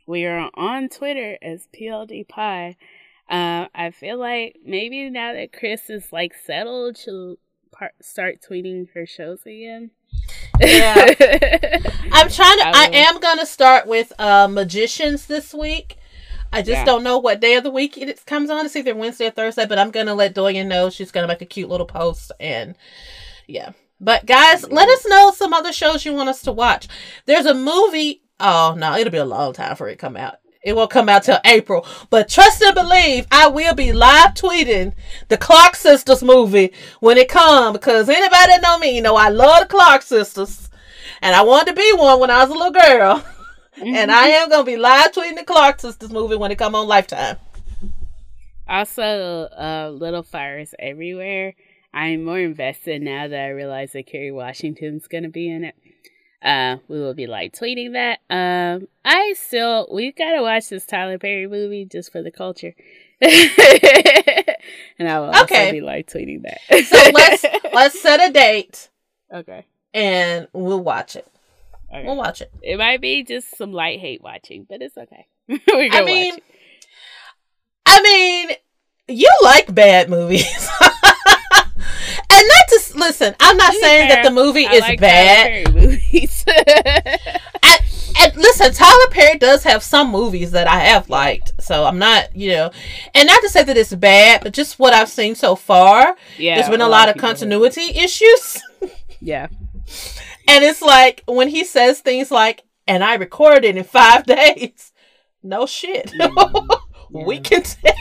[0.06, 2.78] We are on Twitter as PLD Pie.
[3.28, 7.38] Uh, I feel like maybe now that Chris is like settled, she'll
[7.78, 9.92] par- start tweeting her shows again.
[10.60, 10.96] Yeah.
[12.12, 12.64] I'm trying to.
[12.74, 15.98] I, I am gonna start with uh, magicians this week.
[16.54, 16.86] I just Yeah.
[16.86, 18.66] don't know what day of the week it comes on.
[18.66, 20.90] It's either Wednesday or Thursday, but I'm gonna let Dorian know.
[20.90, 22.76] She's gonna make a cute little post, and
[23.48, 23.72] yeah.
[24.00, 26.88] But guys, let us know some other shows you want us to watch.
[27.26, 28.22] There's a movie.
[28.40, 30.36] Oh no, it'll be a long time for it to come out.
[30.66, 31.86] It won't come out till April.
[32.10, 34.94] But trust and believe, I will be live tweeting
[35.30, 39.30] the Clark Sisters movie when it comes because anybody that know me you know I
[39.30, 40.70] love the Clark Sisters.
[41.22, 43.24] And I wanted to be one when I was a little girl.
[43.82, 46.88] and I am gonna be live tweeting the Clark Sisters movie when it come on
[46.88, 47.38] Lifetime.
[48.68, 51.54] Also, uh, Little Fires Everywhere.
[51.94, 55.76] I'm more invested now that I realize that Kerry Washington's going to be in it.
[56.46, 58.20] Uh, we will be like tweeting that.
[58.30, 62.76] Um, I still we've gotta watch this Tyler Perry movie just for the culture.
[63.22, 66.86] and I will also be like tweeting that.
[66.86, 68.90] So let's let's set a date
[69.34, 69.66] okay.
[69.94, 71.28] and we'll watch it.
[71.90, 72.06] okay.
[72.06, 72.52] We'll watch it.
[72.62, 75.26] It might be just some light hate watching, but it's okay.
[75.48, 76.44] We're gonna I mean, watch it.
[77.88, 78.50] I mean,
[79.08, 80.70] you like bad movies.
[82.30, 85.66] And not to listen, I'm not saying that the movie I is like bad.
[85.66, 86.46] Tyler Perry movies.
[87.68, 87.82] And,
[88.20, 91.54] and listen, Tyler Perry does have some movies that I have liked.
[91.60, 92.72] So I'm not, you know,
[93.16, 96.56] and not to say that it's bad, but just what I've seen so far, yeah,
[96.56, 98.62] there's been a lot of people have- continuity issues.
[99.22, 99.48] Yeah.
[100.48, 104.92] And it's like when he says things like, and I recorded it in five days.
[105.42, 106.12] No shit.
[107.10, 107.42] we Yeah.
[107.42, 107.94] can tell.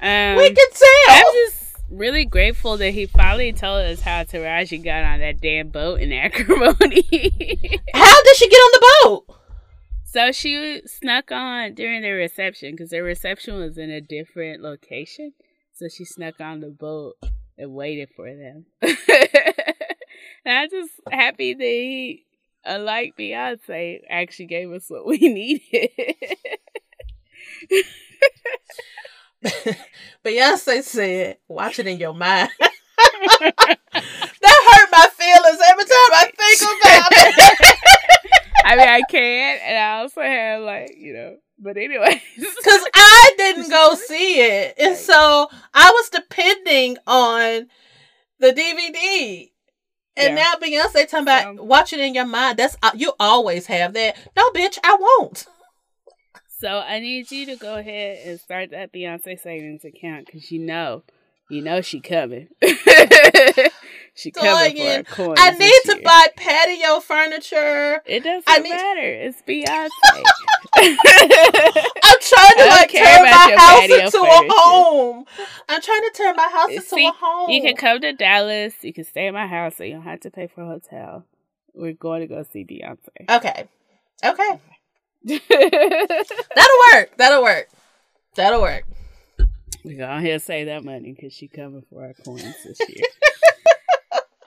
[0.00, 1.32] Um, we can tell.
[1.92, 6.10] Really grateful that he finally told us how Taraji got on that damn boat in
[6.10, 7.02] Acrimony.
[7.94, 9.24] How did she get on the boat?
[10.06, 15.34] so she snuck on during the reception because the reception was in a different location.
[15.74, 17.16] So she snuck on the boat
[17.58, 18.64] and waited for them.
[18.80, 18.96] and
[20.46, 22.24] I'm just happy that he,
[22.64, 25.90] unlike Beyonce, actually gave us what we needed.
[30.24, 32.50] Beyonce said, watch it in your mind.
[32.60, 33.78] that
[34.40, 37.78] hurt my feelings every time I think about it.
[38.64, 41.36] I mean, I can't, and I also have like you know.
[41.58, 44.74] But anyways, Because I didn't go see it.
[44.78, 47.68] And so I was depending on
[48.40, 49.50] the DVD.
[50.16, 50.44] And Yeah.
[50.44, 52.58] now Beyonce talking about So- watch it in your mind.
[52.58, 54.16] That's uh, you always have that.
[54.36, 55.46] No, bitch, I won't.
[56.62, 60.60] So I need you to go ahead and start that Beyonce savings account because you
[60.60, 61.02] know,
[61.50, 62.48] you know she coming.
[64.14, 65.04] she coming for Dogging.
[65.04, 65.38] coins.
[65.40, 66.02] I need to year.
[66.04, 68.00] buy patio furniture.
[68.06, 69.00] It doesn't I need- matter.
[69.02, 70.22] It's Beyonce.
[70.74, 75.24] I'm trying to like turn my house into a home.
[75.68, 77.50] I'm trying to turn my house into See, a home.
[77.50, 78.74] you can come to Dallas.
[78.82, 81.26] You can stay at my house, so you don't have to pay for a hotel.
[81.74, 83.28] We're going to go see Beyonce.
[83.28, 83.66] Okay.
[84.24, 84.60] Okay.
[85.48, 87.16] That'll work.
[87.16, 87.68] That'll work.
[88.34, 88.84] That'll work.
[89.84, 93.04] We go ahead and save that money because she coming for our coins this year.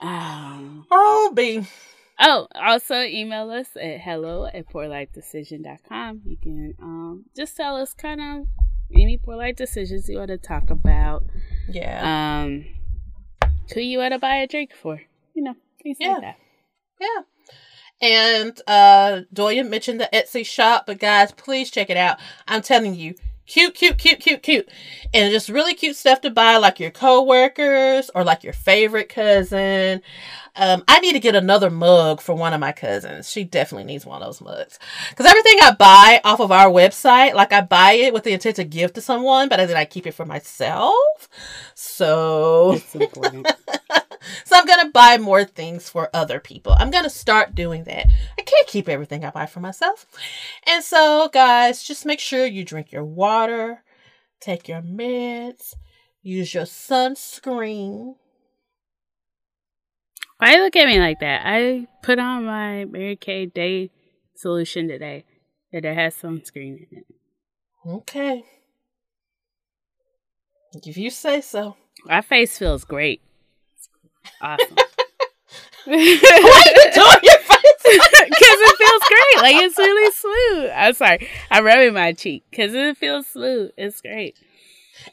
[0.00, 1.66] um, Oh, B.
[2.20, 6.22] oh, also email us at hello at poorlifedecision.com.
[6.24, 8.46] You can um, just tell us kind of
[8.94, 11.24] any poor life decisions you want to talk about.
[11.68, 12.42] Yeah.
[12.44, 12.64] Um,
[13.74, 15.00] who you want to buy a drink for.
[15.34, 16.12] You know, things Yeah.
[16.12, 16.36] like that.
[17.00, 17.22] Yeah.
[18.00, 22.18] And uh Doya mentioned the Etsy shop, but guys, please check it out.
[22.46, 23.14] I'm telling you,
[23.46, 24.68] cute, cute, cute, cute, cute.
[25.14, 30.02] And just really cute stuff to buy, like your coworkers or like your favorite cousin.
[30.56, 33.30] Um, I need to get another mug for one of my cousins.
[33.30, 34.78] She definitely needs one of those mugs.
[35.10, 38.56] Because everything I buy off of our website, like I buy it with the intent
[38.56, 41.28] to give to someone, but then I keep it for myself.
[41.74, 43.46] So It's important.
[44.44, 46.74] so I'm gonna buy more things for other people.
[46.78, 48.06] I'm gonna start doing that.
[48.38, 50.06] I can't keep everything I buy for myself.
[50.66, 53.82] And so, guys, just make sure you drink your water,
[54.40, 55.74] take your meds,
[56.22, 58.16] use your sunscreen.
[60.38, 61.42] Why you look at me like that?
[61.44, 63.90] I put on my Mary Kay Day
[64.34, 65.24] solution today
[65.72, 67.06] that it has sunscreen in it.
[67.86, 68.44] Okay.
[70.84, 71.76] If you say so.
[72.04, 73.22] My face feels great.
[74.40, 74.76] Awesome.
[75.84, 77.82] Why you doing your face?
[77.84, 79.42] Because it feels great.
[79.42, 80.70] Like it's really smooth.
[80.74, 81.28] I'm sorry.
[81.50, 83.70] I'm rubbing my cheek because it feels smooth.
[83.76, 84.36] It's great.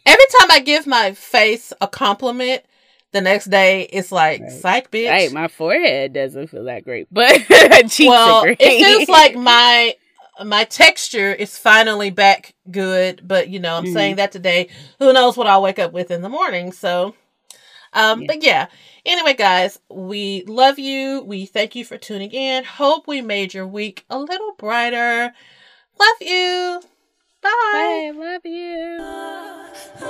[0.05, 2.63] Every time I give my face a compliment,
[3.11, 4.51] the next day it's like, Right.
[4.51, 5.09] psych, bitch.
[5.09, 7.33] Right, my forehead doesn't feel that great, but
[7.89, 8.57] cheeks well, are great.
[8.59, 9.95] it feels like my
[10.43, 13.93] my texture is finally back good, but you know, I'm Mhm.
[13.93, 14.67] saying that today.
[14.97, 16.71] Who knows what I'll wake up with in the morning?
[16.71, 17.13] So,
[17.93, 18.27] um, Yeah.
[18.27, 18.67] but yeah.
[19.05, 21.21] Anyway, guys, we love you.
[21.25, 22.63] We thank you for tuning in.
[22.63, 25.33] Hope we made your week a little brighter.
[25.99, 26.81] Love you.
[27.41, 27.49] Bye.
[27.51, 30.03] I love you.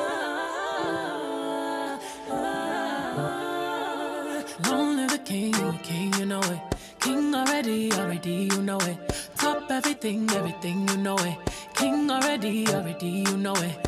[4.70, 6.60] Long live the king, king, you know it.
[7.00, 8.98] King already, already, you know it.
[9.36, 11.38] Top everything, everything, you know it.
[11.74, 13.88] King already, already, you know it.